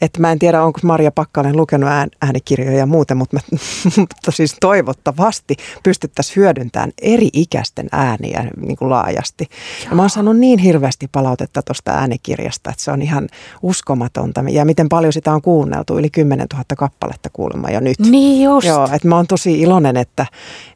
Että 0.00 0.20
mä 0.20 0.33
en 0.33 0.38
tiedä, 0.38 0.62
onko 0.62 0.80
Maria 0.83 1.11
Pakkanen 1.11 1.57
lukenut 1.57 1.90
ään, 1.90 2.09
äänikirjoja 2.22 2.78
ja 2.78 2.87
muuten, 2.87 3.16
mutta, 3.16 3.37
mä, 3.37 3.40
mutta 3.98 4.30
siis 4.30 4.57
toivottavasti 4.61 5.57
pystyttäisiin 5.83 6.37
hyödyntämään 6.37 6.92
eri-ikäisten 7.02 7.88
ääniä 7.92 8.50
niin 8.61 8.76
kuin 8.76 8.90
laajasti. 8.90 9.48
Ja 9.90 9.96
mä 9.96 10.02
oon 10.02 10.11
saanut 10.11 10.37
niin 10.37 10.59
hirveästi 10.59 11.09
palautetta 11.12 11.62
tuosta 11.62 11.90
äänikirjasta, 11.90 12.70
että 12.70 12.83
se 12.83 12.90
on 12.90 13.02
ihan 13.02 13.28
uskomatonta. 13.62 14.44
Ja 14.50 14.64
miten 14.64 14.88
paljon 14.88 15.12
sitä 15.12 15.33
on 15.33 15.42
kuunneltu, 15.42 15.98
yli 15.98 16.11
10 16.11 16.46
000 16.52 16.64
kappaletta 16.76 17.30
kuulemma 17.33 17.70
jo 17.70 17.80
nyt. 17.80 17.98
Niin 17.98 18.44
just. 18.44 18.66
Joo, 18.66 18.88
että 18.92 19.09
mä 19.09 19.16
oon 19.16 19.26
tosi 19.26 19.61
iloinen, 19.61 19.96
että, 19.96 20.26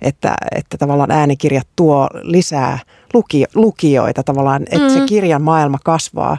että, 0.02 0.34
että 0.54 0.78
tavallaan 0.78 1.10
äänikirjat 1.10 1.68
tuo 1.76 2.08
lisää 2.22 2.78
luki, 3.14 3.44
lukijoita 3.54 4.22
tavallaan, 4.22 4.62
että 4.62 4.88
mm. 4.88 4.94
se 4.94 5.00
kirjan 5.06 5.42
maailma 5.42 5.78
kasvaa 5.84 6.38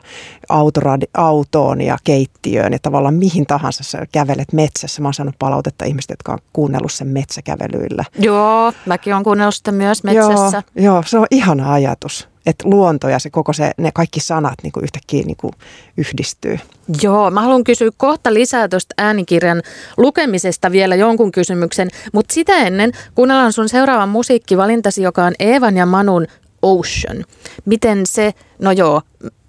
autoradi, 0.49 1.05
autoon 1.13 1.82
ja 1.82 1.97
keittiöön 2.03 2.73
ja 2.73 2.79
tavallaan 2.82 3.13
mihin 3.13 3.45
tahansa 3.45 3.84
sä 3.84 4.05
kävelet 4.12 4.53
metsässä. 4.53 5.01
Mä 5.01 5.08
oon 5.08 5.13
saanut 5.13 5.36
palautetta 5.39 5.86
ihmistä, 5.86 6.12
jotka 6.13 6.32
on 6.32 6.39
kuunnellut 6.53 6.91
sen 6.91 7.08
metsäkävelyillä. 7.08 8.05
Joo, 8.19 8.73
mäkin 8.86 9.13
olen 9.13 9.23
kuunnellut 9.23 9.55
sitä 9.55 9.71
myös 9.71 10.03
metsässä. 10.03 10.63
Joo, 10.75 10.93
joo, 10.93 11.03
se 11.05 11.17
on 11.17 11.27
ihana 11.32 11.73
ajatus, 11.73 12.27
että 12.45 12.69
luonto 12.69 13.10
ja 13.10 13.19
se 13.19 13.29
koko 13.29 13.53
se, 13.53 13.71
ne 13.77 13.91
kaikki 13.91 14.19
sanat 14.19 14.53
niin 14.63 14.71
kuin 14.71 14.84
yhtäkkiä 14.84 15.23
niin 15.23 15.38
kuin 15.38 15.53
yhdistyy. 15.97 16.60
Joo, 17.01 17.32
mä 17.32 17.41
haluan 17.41 17.63
kysyä 17.63 17.89
kohta 17.97 18.34
lisää 18.34 18.67
tuosta 18.67 18.95
äänikirjan 18.97 19.62
lukemisesta 19.97 20.71
vielä 20.71 20.95
jonkun 20.95 21.32
kysymyksen, 21.32 21.89
mutta 22.13 22.34
sitä 22.34 22.58
ennen 22.58 22.91
kuunnellaan 23.15 23.53
sun 23.53 23.69
seuraavan 23.69 24.10
musiikkivalintasi, 24.10 25.03
joka 25.03 25.25
on 25.25 25.34
Eevan 25.39 25.77
ja 25.77 25.86
Manun 25.86 26.27
Ocean. 26.61 27.25
Miten 27.65 28.05
se, 28.05 28.33
no 28.59 28.71
joo, 28.71 29.01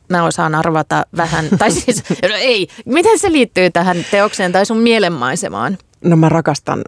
mä 0.09 0.25
osaan 0.25 0.55
arvata 0.55 1.07
vähän. 1.17 1.49
tai 1.59 1.71
siis, 1.71 2.03
no 2.23 2.37
ei, 2.39 2.69
miten 2.85 3.19
se 3.19 3.33
liittyy 3.33 3.71
tähän 3.71 4.05
teokseen 4.11 4.53
tai 4.53 4.67
sun 4.67 4.79
mielenmaisemaan? 4.79 5.79
No 6.05 6.17
mä 6.17 6.29
rakastan 6.29 6.83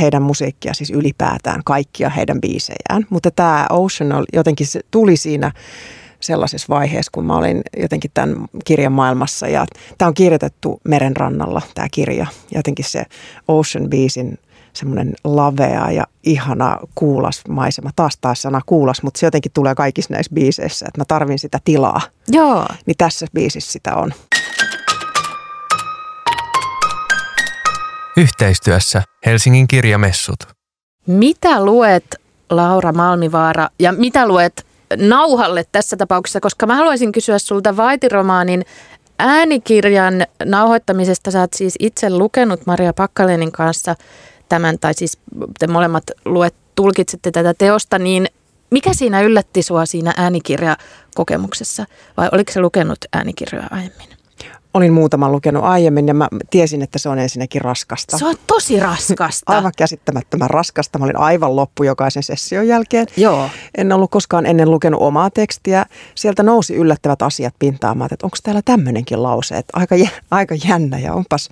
heidän 0.00 0.22
musiikkia 0.22 0.74
siis 0.74 0.90
ylipäätään, 0.90 1.60
kaikkia 1.64 2.08
heidän 2.08 2.40
biisejään. 2.40 3.06
Mutta 3.10 3.30
tämä 3.30 3.66
Ocean 3.70 4.12
oli, 4.12 4.26
jotenkin 4.32 4.66
se 4.66 4.80
tuli 4.90 5.16
siinä 5.16 5.52
sellaisessa 6.20 6.66
vaiheessa, 6.68 7.12
kun 7.12 7.26
mä 7.26 7.36
olin 7.36 7.62
jotenkin 7.76 8.10
tämän 8.14 8.36
kirjan 8.64 8.92
maailmassa. 8.92 9.48
Ja 9.48 9.66
tämä 9.98 10.06
on 10.06 10.14
kirjoitettu 10.14 10.80
merenrannalla, 10.88 11.62
tämä 11.74 11.88
kirja. 11.90 12.26
Jotenkin 12.54 12.84
se 12.84 13.04
Ocean 13.48 13.90
biisin 13.90 14.38
semmoinen 14.72 15.14
lavea 15.24 15.90
ja 15.90 16.06
ihana 16.22 16.78
kuulas 16.94 17.42
maisema. 17.48 17.90
Taas 17.96 18.18
taas 18.20 18.42
sana 18.42 18.60
kuulas, 18.66 19.02
mutta 19.02 19.18
se 19.18 19.26
jotenkin 19.26 19.52
tulee 19.54 19.74
kaikissa 19.74 20.14
näissä 20.14 20.34
biiseissä, 20.34 20.86
että 20.88 21.00
mä 21.00 21.04
tarvin 21.08 21.38
sitä 21.38 21.58
tilaa. 21.64 22.00
Joo. 22.28 22.66
Niin 22.86 22.96
tässä 22.98 23.26
biisissä 23.34 23.72
sitä 23.72 23.96
on. 23.96 24.12
Yhteistyössä 28.16 29.02
Helsingin 29.26 29.68
kirjamessut. 29.68 30.38
Mitä 31.06 31.64
luet 31.64 32.04
Laura 32.50 32.92
Malmivaara 32.92 33.68
ja 33.78 33.92
mitä 33.92 34.28
luet 34.28 34.66
nauhalle 34.96 35.64
tässä 35.72 35.96
tapauksessa, 35.96 36.40
koska 36.40 36.66
mä 36.66 36.74
haluaisin 36.74 37.12
kysyä 37.12 37.38
sulta 37.38 37.76
Vaitiromaanin 37.76 38.64
äänikirjan 39.18 40.26
nauhoittamisesta. 40.44 41.30
Sä 41.30 41.40
oot 41.40 41.54
siis 41.54 41.74
itse 41.78 42.10
lukenut 42.10 42.66
Maria 42.66 42.92
Pakkalenin 42.92 43.52
kanssa 43.52 43.94
tämän, 44.52 44.78
tai 44.78 44.94
siis 44.94 45.18
te 45.58 45.66
molemmat 45.66 46.04
luet, 46.24 46.54
tulkitsette 46.74 47.30
tätä 47.30 47.54
teosta, 47.54 47.98
niin 47.98 48.26
mikä 48.70 48.94
siinä 48.94 49.20
yllätti 49.20 49.62
sua 49.62 49.86
siinä 49.86 50.14
äänikirjakokemuksessa? 50.16 51.84
Vai 52.16 52.28
oliko 52.32 52.52
se 52.52 52.60
lukenut 52.60 52.98
äänikirjoja 53.12 53.66
aiemmin? 53.70 54.11
Olin 54.74 54.92
muutaman 54.92 55.32
lukenut 55.32 55.64
aiemmin 55.64 56.08
ja 56.08 56.14
mä 56.14 56.28
tiesin, 56.50 56.82
että 56.82 56.98
se 56.98 57.08
on 57.08 57.18
ensinnäkin 57.18 57.62
raskasta. 57.62 58.18
Se 58.18 58.26
on 58.26 58.34
tosi 58.46 58.80
raskasta. 58.80 59.52
Aivan 59.52 59.72
käsittämättömän 59.76 60.50
raskasta. 60.50 60.98
Mä 60.98 61.04
olin 61.04 61.18
aivan 61.18 61.56
loppu 61.56 61.82
jokaisen 61.82 62.22
session 62.22 62.68
jälkeen. 62.68 63.06
Joo. 63.16 63.48
En 63.76 63.92
ollut 63.92 64.10
koskaan 64.10 64.46
ennen 64.46 64.70
lukenut 64.70 65.02
omaa 65.02 65.30
tekstiä. 65.30 65.86
Sieltä 66.14 66.42
nousi 66.42 66.74
yllättävät 66.74 67.22
asiat 67.22 67.54
pintaamaan, 67.58 68.08
että 68.12 68.26
onko 68.26 68.36
täällä 68.42 68.62
tämmöinenkin 68.64 69.22
lause. 69.22 69.56
Että 69.56 69.72
aika, 69.76 69.96
aika 70.30 70.54
jännä 70.68 70.98
ja 70.98 71.14
onpas. 71.14 71.48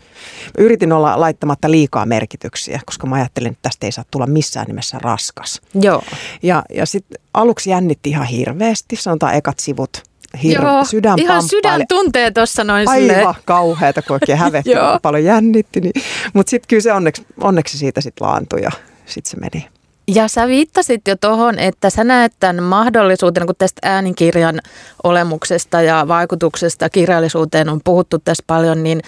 Yritin 0.59 0.93
olla 0.93 1.21
laittamatta 1.21 1.71
liikaa 1.71 2.07
merkityksiä, 2.07 2.81
koska 2.87 3.07
mä 3.07 3.17
ajattelin, 3.17 3.53
että 3.53 3.63
tästä 3.63 3.87
ei 3.87 3.93
saa 3.93 4.05
tulla 4.11 4.27
missään 4.27 4.67
nimessä 4.67 4.99
raskas. 4.99 5.61
Joo. 5.75 6.03
Ja, 6.43 6.63
ja 6.75 6.87
sitten 6.87 7.21
aluksi 7.35 7.71
jännitti 7.71 8.11
ihan 8.11 8.27
hirveästi, 8.27 8.97
sanotaan 8.97 9.35
ekat 9.35 9.59
sivut 9.59 10.10
hir- 10.37 10.63
Joo, 10.63 10.85
sydän 10.85 11.19
ihan 11.19 11.43
sydän 11.43 11.85
tuntee 11.89 12.31
tuossa 12.31 12.65
noin 12.65 12.89
Aivan 12.89 13.03
silleen. 13.09 13.35
kauheata, 13.45 14.03
kun 14.03 14.15
oikein 14.15 14.39
hävetti, 14.45 14.71
paljon 15.03 15.25
jännitti. 15.25 15.81
Niin. 15.81 15.93
Mutta 16.33 16.51
sitten 16.51 16.69
kyllä 16.69 16.81
se 16.83 16.93
onneksi, 16.93 17.27
onneksi 17.41 17.79
siitä 17.79 18.01
sitten 18.01 18.27
laantui 18.29 18.63
ja 18.63 18.71
sitten 19.07 19.31
se 19.31 19.37
meni. 19.37 19.69
Ja 20.15 20.29
sä 20.29 20.47
viittasit 20.47 21.09
jo 21.09 21.17
tuohon, 21.17 21.59
että 21.59 21.91
sä 21.91 22.05
näet 22.05 22.33
tämän 22.41 22.63
mahdollisuutena, 22.63 23.47
kun 23.47 23.55
tästä 23.59 23.81
äänikirjan 23.83 24.61
olemuksesta 25.03 25.83
ja 25.83 26.09
vaikutuksesta 26.09 26.91
kirjallisuuteen 26.91 27.69
on 27.69 27.81
puhuttu 27.85 28.19
tässä 28.19 28.45
paljon, 28.47 28.83
niin 28.83 29.01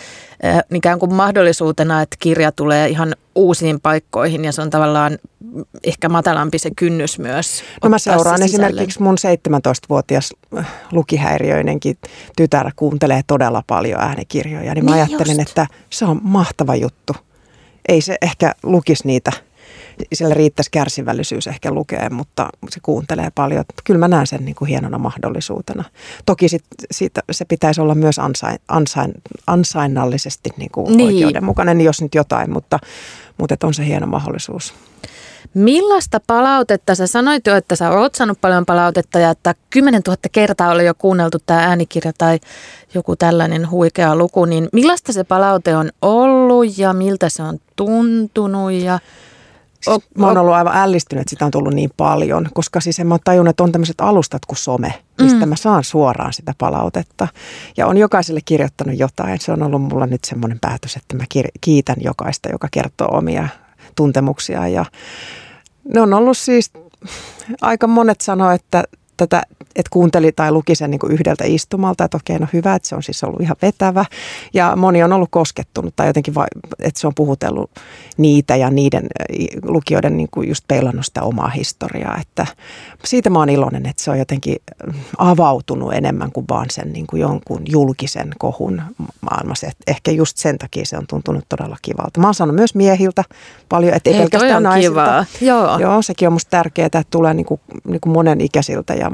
äh, 0.45 0.63
ikään 0.75 0.99
kuin 0.99 1.15
mahdollisuutena, 1.15 2.03
että 2.03 2.17
kirja 2.21 2.53
tulee 2.53 2.89
ihan 2.89 3.15
uusiin 3.35 3.81
paikkoihin 3.81 4.45
ja 4.45 4.53
se 4.53 4.63
on 4.63 4.71
tavallaan 4.71 5.19
ehkä 5.85 6.09
matalampi 6.09 6.59
se 6.59 6.71
kynnys 6.77 7.19
myös. 7.19 7.63
No 7.83 7.89
mä 7.89 7.99
se 7.99 8.03
seuraan 8.03 8.43
sisälle. 8.43 8.67
esimerkiksi 8.67 9.03
mun 9.03 9.17
17-vuotias 9.19 10.31
äh, 10.59 10.67
lukihäiriöinenkin 10.93 11.97
tytär 12.37 12.71
kuuntelee 12.77 13.21
todella 13.27 13.63
paljon 13.67 14.01
äänikirjoja, 14.01 14.75
niin 14.75 14.85
mä 14.85 14.91
Niin 14.91 15.05
ajattelin, 15.05 15.39
just. 15.39 15.49
että 15.49 15.67
se 15.91 16.05
on 16.05 16.21
mahtava 16.23 16.75
juttu. 16.75 17.13
Ei 17.89 18.01
se 18.01 18.17
ehkä 18.23 18.55
lukisi 18.63 19.07
niitä, 19.07 19.33
sillä 20.13 20.35
riittäisi 20.35 20.71
kärsivällisyys 20.71 21.47
ehkä 21.47 21.73
lukee, 21.73 22.09
mutta 22.11 22.49
se 22.71 22.81
kuuntelee 22.83 23.29
paljon. 23.35 23.65
Kyllä 23.85 23.99
mä 24.01 24.09
näen 24.09 24.27
sen 24.27 24.45
niin 24.45 24.55
kuin 24.55 24.69
hienona 24.69 24.99
mahdollisuutena. 24.99 25.85
Toki 26.27 26.49
sit, 26.49 26.65
siitä, 26.91 27.21
se 27.31 27.45
pitäisi 27.45 27.81
olla 27.81 27.95
myös 27.95 28.19
ansain, 28.19 28.59
ansain, 28.69 29.13
ansainnallisesti 29.47 30.51
niin 30.57 30.71
kuin 30.71 30.97
niin. 30.97 31.15
oikeudenmukainen, 31.15 31.81
jos 31.81 32.03
nyt 32.03 32.15
jotain, 32.15 32.53
mutta, 32.53 32.79
mutta 33.39 33.55
et 33.55 33.65
on 33.65 33.75
se 33.75 33.87
hieno 33.87 34.07
mahdollisuus. 34.07 34.75
Millaista 35.55 36.21
palautetta, 36.27 36.95
sä 36.95 37.07
sanoit 37.07 37.47
jo, 37.47 37.57
että 37.57 37.77
sä 37.77 37.91
oot 37.91 38.15
saanut 38.15 38.41
paljon 38.41 38.67
palautetta 38.67 39.19
ja 39.19 39.31
että 39.31 39.55
10 39.71 40.03
000 40.07 40.17
kertaa 40.33 40.71
oli 40.71 40.87
jo 40.87 40.95
kuunneltu 40.95 41.39
tämä 41.47 41.61
äänikirja 41.61 42.13
tai 42.19 42.39
joku 42.95 43.17
tällainen 43.17 43.71
huikea 43.71 44.17
luku, 44.17 44.45
niin 44.45 44.69
millaista 44.73 45.13
se 45.13 45.25
palaute 45.25 45.77
on 45.77 45.91
ollut 46.03 46.79
ja 46.79 46.93
miltä 46.93 47.29
se 47.29 47.43
on 47.43 47.59
tuntunut 47.77 48.73
ja 48.73 48.99
Siis 49.83 50.01
mä 50.19 50.27
oon 50.27 50.39
ollut 50.39 50.55
aivan 50.55 50.77
ällistynyt, 50.77 51.21
että 51.21 51.31
sitä 51.31 51.45
on 51.45 51.51
tullut 51.51 51.75
niin 51.75 51.91
paljon, 51.97 52.49
koska 52.55 52.81
siis 52.81 52.99
en 52.99 53.07
mä 53.07 53.15
oon 53.15 53.21
tajunnut, 53.25 53.51
että 53.51 53.63
on 53.63 53.73
tämmöiset 53.73 54.01
alustat 54.01 54.47
kuin 54.47 54.57
some, 54.59 54.95
mistä 55.21 55.47
Mm. 55.47 55.49
mä 55.49 55.57
saan 55.57 55.85
suoraan 55.85 56.33
sitä 56.33 56.55
palautetta. 56.59 57.29
Ja 57.77 57.87
on 57.87 57.99
jokaiselle 57.99 58.41
kirjoittanut 58.45 58.99
jotain. 58.99 59.41
Se 59.41 59.53
on 59.53 59.63
ollut 59.63 59.83
mulla 59.83 60.07
nyt 60.07 60.25
semmoinen 60.25 60.59
päätös, 60.61 60.97
että 60.97 61.17
mä 61.17 61.25
kiitän 61.61 61.97
jokaista, 62.01 62.49
joka 62.53 62.69
kertoo 62.71 63.09
omia 63.17 63.49
tuntemuksia. 63.97 64.69
Ja 64.69 64.85
ne 65.95 66.01
on 66.01 66.15
ollut 66.15 66.39
siis, 66.39 66.71
aika 67.61 67.87
monet 67.87 68.21
sanoo, 68.21 68.51
että 68.51 68.85
tätä, 69.27 69.43
että 69.77 69.91
kuunteli 69.91 70.33
tai 70.33 70.53
luki 70.53 70.75
sen 70.75 70.91
niin 70.91 70.99
kuin 70.99 71.13
yhdeltä 71.13 71.45
istumalta, 71.47 72.05
että 72.05 72.17
okei, 72.17 72.39
no 72.39 72.47
hyvä, 72.53 72.75
että 72.75 72.89
se 72.89 72.95
on 72.95 73.03
siis 73.03 73.25
ollut 73.25 73.41
ihan 73.41 73.57
vetävä. 73.63 74.05
Ja 74.55 74.77
moni 74.77 75.03
on 75.03 75.13
ollut 75.13 75.29
koskettunut 75.33 75.97
tai 75.97 76.07
jotenkin, 76.07 76.35
va- 76.35 76.47
että 76.79 77.01
se 77.01 77.07
on 77.07 77.15
puhutellut 77.15 77.71
niitä 78.17 78.57
ja 78.57 78.71
niiden 78.71 79.07
lukijoiden 79.63 80.17
niin 80.17 80.29
kuin 80.31 80.49
just 80.49 80.65
peilannut 80.69 81.07
sitä 81.07 81.23
omaa 81.23 81.49
historiaa. 81.49 82.19
Että 82.21 82.47
siitä 83.05 83.31
mä 83.31 83.39
oon 83.39 83.49
iloinen, 83.49 83.87
että 83.87 84.03
se 84.03 84.11
on 84.11 84.19
jotenkin 84.19 84.57
äh, 84.89 84.95
avautunut 85.19 85.93
enemmän 85.93 86.33
kuin 86.33 86.47
vaan 86.51 86.67
sen 86.71 86.93
niin 86.93 87.07
kuin 87.07 87.21
jonkun 87.23 87.63
julkisen 87.69 88.31
kohun 88.39 88.83
maailmassa. 89.31 89.67
Et 89.67 89.77
ehkä 89.87 90.11
just 90.11 90.37
sen 90.37 90.59
takia 90.59 90.87
se 90.87 90.99
on 90.99 91.07
tuntunut 91.07 91.45
todella 91.49 91.77
kivalta. 91.83 92.21
Mä 92.21 92.27
oon 92.27 92.35
saanut 92.35 92.57
myös 92.57 92.75
miehiltä 92.75 93.25
paljon, 93.69 93.95
ettei 93.95 94.13
Hei, 94.13 94.23
toi 94.23 94.31
pelkästään 94.31 94.63
naisilta. 94.63 94.91
kivaa. 94.91 95.25
Joo. 95.41 95.79
Joo, 95.79 96.03
sekin 96.03 96.29
on 96.29 96.33
musta 96.33 96.51
tärkeää, 96.51 96.87
että 96.87 97.03
tulee 97.11 97.35
niinku, 97.35 97.61
niinku 97.85 98.09
monen 98.09 98.41
ikäisiltä 98.41 98.95
ja 98.95 99.12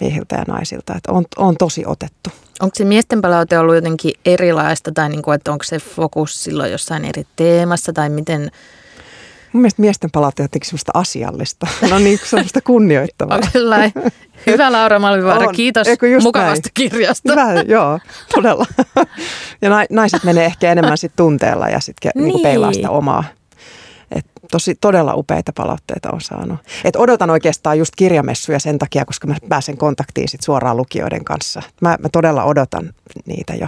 miehiltä 0.00 0.36
ja 0.36 0.44
naisilta. 0.48 0.94
Että 0.96 1.12
on, 1.12 1.24
on 1.36 1.56
tosi 1.56 1.82
otettu. 1.86 2.30
Onko 2.60 2.74
se 2.76 2.84
miesten 2.84 3.20
palaute 3.20 3.58
ollut 3.58 3.74
jotenkin 3.74 4.12
erilaista 4.24 4.92
tai 4.92 5.08
niin 5.08 5.22
kuin, 5.22 5.34
että 5.34 5.52
onko 5.52 5.64
se 5.64 5.78
fokus 5.78 6.44
silloin 6.44 6.72
jossain 6.72 7.04
eri 7.04 7.26
teemassa 7.36 7.92
tai 7.92 8.08
miten, 8.10 8.50
Mun 9.52 9.60
mielestä 9.62 9.82
miesten 9.82 10.10
palaute 10.10 10.42
on 10.42 10.44
jotenkin 10.44 10.68
semmoista 10.68 10.92
asiallista. 10.94 11.66
No 11.90 11.98
niin, 11.98 12.20
semmoista 12.24 12.60
kunnioittavaa. 12.60 13.34
onko 13.36 13.48
sellainen 13.52 13.92
hyvä 14.46 14.72
Laura 14.72 14.98
Malmivaara, 14.98 15.48
On. 15.48 15.54
kiitos 15.54 15.86
mukavasta 16.22 16.68
näin? 16.78 16.90
kirjasta. 16.90 17.32
Hyvä, 17.32 17.62
joo, 17.68 17.98
todella. 18.34 18.66
Ja 19.62 19.70
nai- 19.70 19.86
naiset 19.90 20.24
menee 20.24 20.44
ehkä 20.44 20.72
enemmän 20.72 20.98
sit 20.98 21.12
tunteella 21.16 21.68
ja 21.68 21.80
sitten 21.80 22.12
Niin. 22.14 22.24
niinku 22.24 22.42
peilaa 22.42 22.72
sitä 22.72 22.90
omaa. 22.90 23.24
Tosi 24.50 24.74
todella 24.74 25.14
upeita 25.14 25.52
palautteita 25.56 26.10
on 26.10 26.20
saanut. 26.20 26.58
Et 26.84 26.96
odotan 26.96 27.30
oikeastaan 27.30 27.78
just 27.78 27.92
kirjamessuja 27.96 28.58
sen 28.58 28.78
takia, 28.78 29.04
koska 29.04 29.26
mä 29.26 29.36
pääsen 29.48 29.78
kontaktiin 29.78 30.28
sit 30.28 30.42
suoraan 30.42 30.76
lukijoiden 30.76 31.24
kanssa. 31.24 31.62
Mä, 31.80 31.96
mä 32.00 32.08
todella 32.12 32.44
odotan 32.44 32.94
niitä 33.26 33.54
jo. 33.54 33.66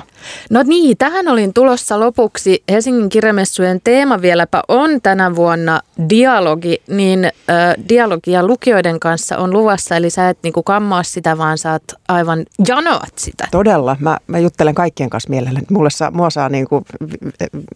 No 0.51 0.62
niin, 0.62 0.97
tähän 0.97 1.29
olin 1.29 1.53
tulossa 1.53 2.01
lopuksi. 2.01 2.62
Helsingin 2.71 3.09
kirjamessujen 3.09 3.81
teema 3.85 4.23
vieläpä 4.23 4.62
on 4.69 5.01
tänä 5.03 5.37
vuonna 5.37 5.81
dialogi, 6.11 6.83
niin 6.87 7.25
äh, 7.25 7.75
dialogia 7.88 8.47
lukijoiden 8.47 9.01
kanssa 9.01 9.38
on 9.38 9.53
luvassa, 9.53 9.97
eli 9.97 10.11
sä 10.11 10.29
et 10.29 10.38
niinku 10.43 10.62
kammaa 10.62 11.03
sitä, 11.03 11.38
vaan 11.38 11.59
saat 11.59 11.83
aivan 12.09 12.45
janoat 12.69 13.12
sitä. 13.16 13.49
Todella. 13.51 13.97
Mä, 14.01 14.19
mä 14.27 14.38
juttelen 14.38 14.75
kaikkien 14.75 15.11
kanssa 15.11 15.31
mielelläni. 15.31 15.66
Mulle 15.71 15.90
saa, 15.90 16.11
mua 16.11 16.31
saa 16.31 16.49
niinku, 16.49 16.85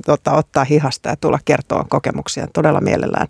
tota, 0.06 0.32
ottaa 0.32 0.64
hihasta 0.64 1.08
ja 1.08 1.16
tulla 1.16 1.38
kertoa 1.44 1.86
kokemuksia 1.88 2.46
todella 2.52 2.80
mielellään. 2.94 3.26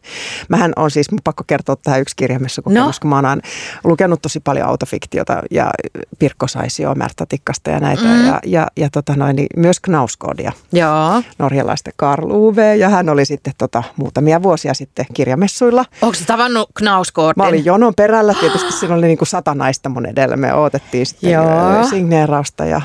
Mähän 0.48 0.72
on 0.76 0.90
siis, 0.90 1.10
mun 1.10 1.20
pakko 1.24 1.44
kertoa 1.46 1.76
tähän 1.76 2.00
yksi 2.00 2.16
kirjamessa 2.16 2.62
kokemus, 2.62 2.96
No. 2.96 3.00
kun 3.00 3.10
mä 3.10 3.16
oon 3.16 3.40
lukenut 3.84 4.22
tosi 4.22 4.40
paljon 4.40 4.68
autofiktiota 4.68 5.42
ja 5.50 5.70
Pirkko 6.18 6.48
Saisio, 6.48 6.94
Märta 6.94 7.26
Tikkasta 7.26 7.70
ja 7.70 7.80
näitä. 7.80 8.02
Mm. 8.02 8.26
Ja, 8.26 8.40
ja, 8.46 8.66
ja 8.76 8.88
tota 8.92 9.16
noin, 9.16 9.36
niin 9.36 9.46
myös 9.56 9.80
Knauskoodia, 9.80 10.52
Joo. 10.72 11.22
norjalaista 11.38 11.90
Karl 11.96 12.30
Uwe. 12.30 12.76
Ja 12.76 12.88
hän 12.88 13.08
oli 13.08 13.24
sitten 13.24 13.52
tota, 13.58 13.82
muutamia 13.96 14.42
vuosia 14.42 14.74
sitten 14.74 15.06
kirjamessuilla. 15.14 15.84
Onko 16.02 16.14
se 16.14 16.24
tavannut 16.24 16.70
Knauskoortin? 16.74 17.42
Mä 17.44 17.48
olin 17.48 17.64
jonon 17.64 17.94
perällä, 17.94 18.34
tietysti 18.40 18.72
siinä 18.72 18.94
oli 18.94 19.06
niin 19.06 19.18
kuin 19.18 19.28
sata 19.28 19.54
naista 19.54 19.88
mun 19.88 20.06
edellä. 20.06 20.36
Me 20.36 20.54
odotettiin 20.54 21.06
sitten 21.06 21.30
Joo. 21.30 21.84
signeerausta 21.90 22.64
ja 22.64 22.80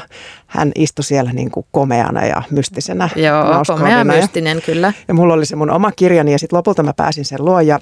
hän 0.49 0.71
istui 0.75 1.03
siellä 1.03 1.33
niin 1.33 1.51
kuin 1.51 1.65
komeana 1.71 2.25
ja 2.25 2.41
mystisenä. 2.51 3.09
Joo, 3.15 3.63
komea 3.67 3.97
ja- 3.97 4.03
mystinen 4.05 4.61
kyllä. 4.61 4.93
ja 5.07 5.13
mulla 5.13 5.33
oli 5.33 5.45
se 5.45 5.55
mun 5.55 5.71
oma 5.71 5.91
kirjani 5.91 6.31
ja 6.31 6.39
sitten 6.39 6.57
lopulta 6.57 6.83
mä 6.83 6.93
pääsin 6.93 7.25
sen 7.25 7.45
luo 7.45 7.61
ja 7.61 7.79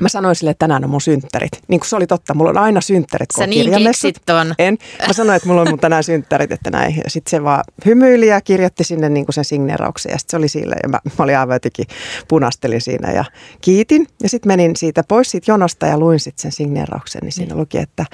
Mä 0.00 0.08
sanoin 0.08 0.34
sille, 0.34 0.50
että 0.50 0.64
tänään 0.64 0.84
on 0.84 0.90
mun 0.90 1.00
synttärit. 1.00 1.50
Niin 1.68 1.80
kuin 1.80 1.88
se 1.88 1.96
oli 1.96 2.06
totta, 2.06 2.34
mulla 2.34 2.50
on 2.50 2.58
aina 2.58 2.80
synttärit, 2.80 3.28
kun 3.34 3.42
Sä 3.42 3.46
niin 3.46 3.84
keksit 3.84 4.16
ton. 4.26 4.54
En. 4.58 4.78
Mä 5.06 5.12
sanoin, 5.12 5.36
että 5.36 5.48
mulla 5.48 5.60
on 5.60 5.68
mun 5.68 5.78
tänään 5.78 6.04
synttärit, 6.04 6.52
että 6.52 6.70
näin. 6.70 6.96
Ja 6.96 7.10
sitten 7.10 7.30
se 7.30 7.44
vaan 7.44 7.64
hymyili 7.86 8.26
ja 8.26 8.40
kirjoitti 8.40 8.84
sinne 8.84 9.08
niin 9.08 9.26
kuin 9.26 9.34
sen 9.34 9.44
signeerauksen. 9.44 10.10
Ja 10.10 10.18
sitten 10.18 10.30
se 10.30 10.36
oli 10.36 10.48
sillä 10.48 10.76
ja 10.82 10.88
mä, 10.88 10.98
mä 11.18 11.24
olin 11.24 11.38
aivan 11.38 11.54
jotenkin 11.54 11.86
punastelin 12.28 12.80
siinä 12.80 13.12
ja 13.12 13.24
kiitin. 13.60 14.06
Ja 14.22 14.28
sitten 14.28 14.48
menin 14.48 14.76
siitä 14.76 15.02
pois 15.08 15.30
siitä 15.30 15.50
jonosta 15.50 15.86
ja 15.86 15.98
luin 15.98 16.20
sitten 16.20 16.42
sen 16.42 16.52
signeerauksen. 16.52 17.20
Niin 17.22 17.32
siinä 17.32 17.54
luki, 17.54 17.78
että 17.78 18.04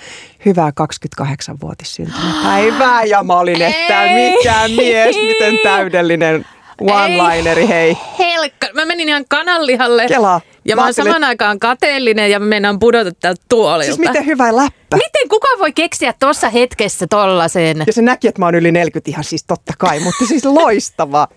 hyvää 0.44 0.72
28-vuotis 1.20 1.94
syntymäpäivää. 1.94 3.04
Ja 3.04 3.22
mä 3.22 3.38
olin, 3.38 3.62
että 3.62 4.04
Ei. 4.04 4.30
mikä 4.30 4.68
mies, 4.76 5.16
miten 5.16 5.58
täydellinen 5.62 6.46
one-lineri, 6.80 7.68
hei. 7.68 7.96
Helkka. 8.18 8.66
Mä 8.74 8.84
menin 8.84 9.08
ihan 9.08 9.24
kananlihalle. 9.28 10.06
Kelaa. 10.06 10.40
Ja 10.64 10.76
Mä 10.76 10.82
mä 10.82 10.86
oon 10.86 10.94
saman 10.94 11.24
aikaan 11.24 11.58
kateellinen 11.58 12.30
ja 12.30 12.40
me 12.40 12.46
mennään 12.46 12.78
pudota 12.78 13.12
täältä 13.20 13.42
tuolilta. 13.48 13.84
Siis 13.84 13.98
miten 13.98 14.26
hyvä 14.26 14.56
läppä. 14.56 14.83
Miten 14.94 15.28
kukaan 15.28 15.58
voi 15.58 15.72
keksiä 15.72 16.14
tuossa 16.20 16.48
hetkessä 16.50 17.06
tollasen? 17.06 17.82
Ja 17.86 17.92
se 17.92 18.02
näki, 18.02 18.28
että 18.28 18.40
mä 18.40 18.46
oon 18.46 18.54
yli 18.54 18.72
40 18.72 19.10
ihan 19.10 19.24
siis 19.24 19.44
totta 19.44 19.72
kai, 19.78 20.00
mutta 20.00 20.26
siis 20.26 20.44
loistava 20.44 21.28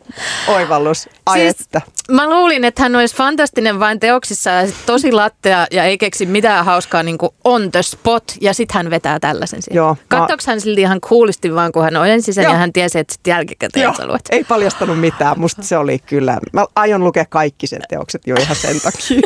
oivallus. 0.47 1.09
Ai 1.25 1.39
siis, 1.39 1.55
että. 1.61 1.81
Mä 2.11 2.29
luulin, 2.29 2.63
että 2.63 2.81
hän 2.83 2.95
olisi 2.95 3.15
fantastinen 3.15 3.79
vain 3.79 3.99
teoksissa 3.99 4.49
ja 4.49 4.67
sit 4.67 4.75
tosi 4.85 5.11
lattea 5.11 5.67
ja 5.71 5.83
ei 5.83 5.97
keksi 5.97 6.25
mitään 6.25 6.65
hauskaa 6.65 7.03
niin 7.03 7.17
kuin 7.17 7.29
on 7.43 7.71
the 7.71 7.81
spot 7.81 8.23
ja 8.41 8.53
sitten 8.53 8.75
hän 8.75 8.89
vetää 8.89 9.19
tällaisen 9.19 9.61
siihen. 9.61 9.75
Joo, 9.75 9.89
mä- 9.89 9.97
Katsoks 10.07 10.47
hän 10.47 10.61
silti 10.61 10.81
ihan 10.81 11.01
coolisti 11.01 11.55
vaan, 11.55 11.71
kun 11.71 11.83
hän 11.83 11.95
ojensi 11.95 12.33
sen 12.33 12.43
Joo. 12.43 12.53
ja 12.53 12.57
hän 12.59 12.73
tiesi, 12.73 12.99
että 12.99 13.13
sitten 13.13 13.31
jälkikäteen 13.31 13.83
Joo, 13.83 13.93
luet. 14.07 14.21
ei 14.29 14.43
paljastanut 14.43 14.99
mitään. 14.99 15.39
Musta 15.39 15.63
se 15.63 15.77
oli 15.77 15.99
kyllä. 15.99 16.37
Mä 16.53 16.65
aion 16.75 17.03
lukea 17.03 17.25
kaikki 17.29 17.67
sen 17.67 17.81
teokset 17.89 18.21
jo 18.27 18.35
ihan 18.39 18.55
sen 18.55 18.81
takia. 18.81 19.21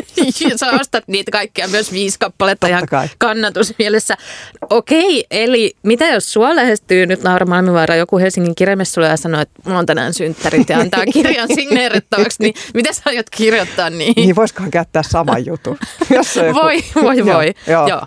Sä 0.60 0.70
ostat 0.80 1.04
niitä 1.06 1.30
kaikkia 1.30 1.68
myös 1.68 1.92
viisi 1.92 2.18
kappaletta 2.18 2.66
ihan 2.66 2.86
kai. 2.86 3.08
kannatusmielessä. 3.18 4.14
Okei, 4.70 5.24
eli 5.30 5.72
mitä 5.82 6.06
jos 6.06 6.32
sua 6.32 6.56
lähestyy 6.56 7.06
nyt 7.06 7.24
Laura 7.24 7.46
Malmivaara 7.46 7.96
joku 7.96 8.18
Helsingin 8.18 8.54
kirjamessuilla 8.54 9.08
ja 9.08 9.16
sanoo, 9.16 9.40
että 9.40 9.62
mulla 9.64 9.78
on 9.78 9.86
tänään 9.86 10.14
synttärit 10.14 10.68
ja 10.68 10.78
antaa 10.78 11.04
kirjan 11.12 11.48
signeerittäväksi, 11.54 12.36
niin 12.42 12.54
mitä 12.74 12.92
sä 12.92 13.02
aiot 13.04 13.30
kirjoittaa 13.30 13.90
niihin? 13.90 14.14
niin 14.16 14.36
voisikohan 14.36 14.70
käyttää 14.70 15.02
saman 15.02 15.46
jutun. 15.46 15.78
Jos 16.16 16.36
joku- 16.36 16.54
Voi, 16.54 16.78
voi, 17.02 17.24
voi. 17.26 17.52
Joo. 17.66 17.88
Joo. 17.88 18.02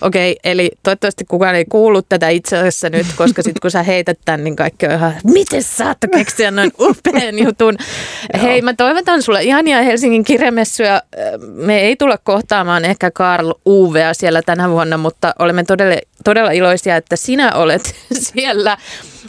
Okei, 0.00 0.36
eli 0.44 0.70
toivottavasti 0.82 1.24
kukaan 1.24 1.54
ei 1.54 1.64
kuullut 1.64 2.06
tätä 2.08 2.28
itse 2.28 2.56
asiassa 2.58 2.88
nyt, 2.90 3.06
koska 3.16 3.42
sitten 3.42 3.60
kun 3.62 3.70
sä 3.70 3.82
heität 3.82 4.18
tämän, 4.24 4.44
niin 4.44 4.56
kaikki 4.56 4.86
on 4.86 4.92
ihan, 4.92 5.14
miten 5.24 5.62
saatte 5.62 6.08
keksiä 6.08 6.50
noin 6.50 6.70
upean 6.80 7.38
jutun. 7.38 7.76
Hei, 8.42 8.62
mä 8.62 8.74
toivotan 8.74 9.22
sulle 9.22 9.42
ihania 9.42 9.82
Helsingin 9.82 10.24
kirjamessuja. 10.24 11.02
Me 11.54 11.80
ei 11.80 11.96
tulla 11.96 12.18
kohtaamaan 12.18 12.84
ehkä 12.84 13.10
Karl 13.10 13.52
Uvea 13.66 14.14
siellä 14.14 14.42
tänä 14.42 14.70
vuonna, 14.70 14.96
mutta 14.96 15.34
olemme 15.50 15.64
todella, 15.64 15.96
todella 16.24 16.50
iloisia, 16.50 16.96
että 16.96 17.16
sinä 17.16 17.52
olet 17.54 17.94
siellä. 18.32 18.76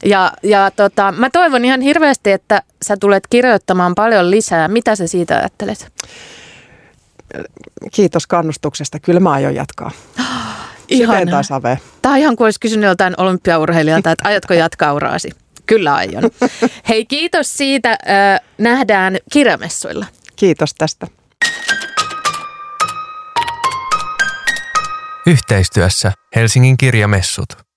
Ja, 0.06 0.32
ja 0.44 0.72
tota, 0.76 1.12
mä 1.12 1.30
toivon 1.30 1.66
ihan 1.66 1.82
hirveästi, 1.82 2.32
että 2.32 2.62
sä 2.88 2.98
tulet 3.00 3.24
kirjoittamaan 3.30 3.96
paljon 3.96 4.32
lisää. 4.32 4.68
Mitä 4.68 4.96
sä 4.96 5.08
siitä 5.08 5.38
ajattelet? 5.38 5.92
Kiitos 7.94 8.28
kannustuksesta. 8.28 9.00
Kyllä 9.00 9.20
mä 9.20 9.32
aion 9.32 9.56
jatkaa. 9.56 9.92
Siteen 9.92 10.30
Ihanaa. 11.02 11.32
tai 11.32 11.44
save. 11.44 11.80
Tämä 12.02 12.14
on 12.16 12.20
ihan 12.20 12.36
kuin 12.36 12.46
olisi 12.46 12.60
kysynyt 12.60 12.86
joltain 12.86 13.14
olympiaurheilijalta, 13.18 14.12
että 14.12 14.28
aiotko 14.28 14.54
jatkaa 14.54 14.94
uraasi? 14.94 15.30
Kyllä 15.66 15.96
aion. 15.96 16.24
Hei, 16.90 17.06
kiitos 17.06 17.58
siitä. 17.58 17.90
Äh, 17.92 18.40
Nähdään 18.58 19.18
kirjamessuilla. 19.32 20.06
Kiitos 20.36 20.74
tästä. 20.74 21.08
Yhteistyössä 25.26 26.12
Helsingin 26.36 26.78
kirjamessut. 26.78 27.71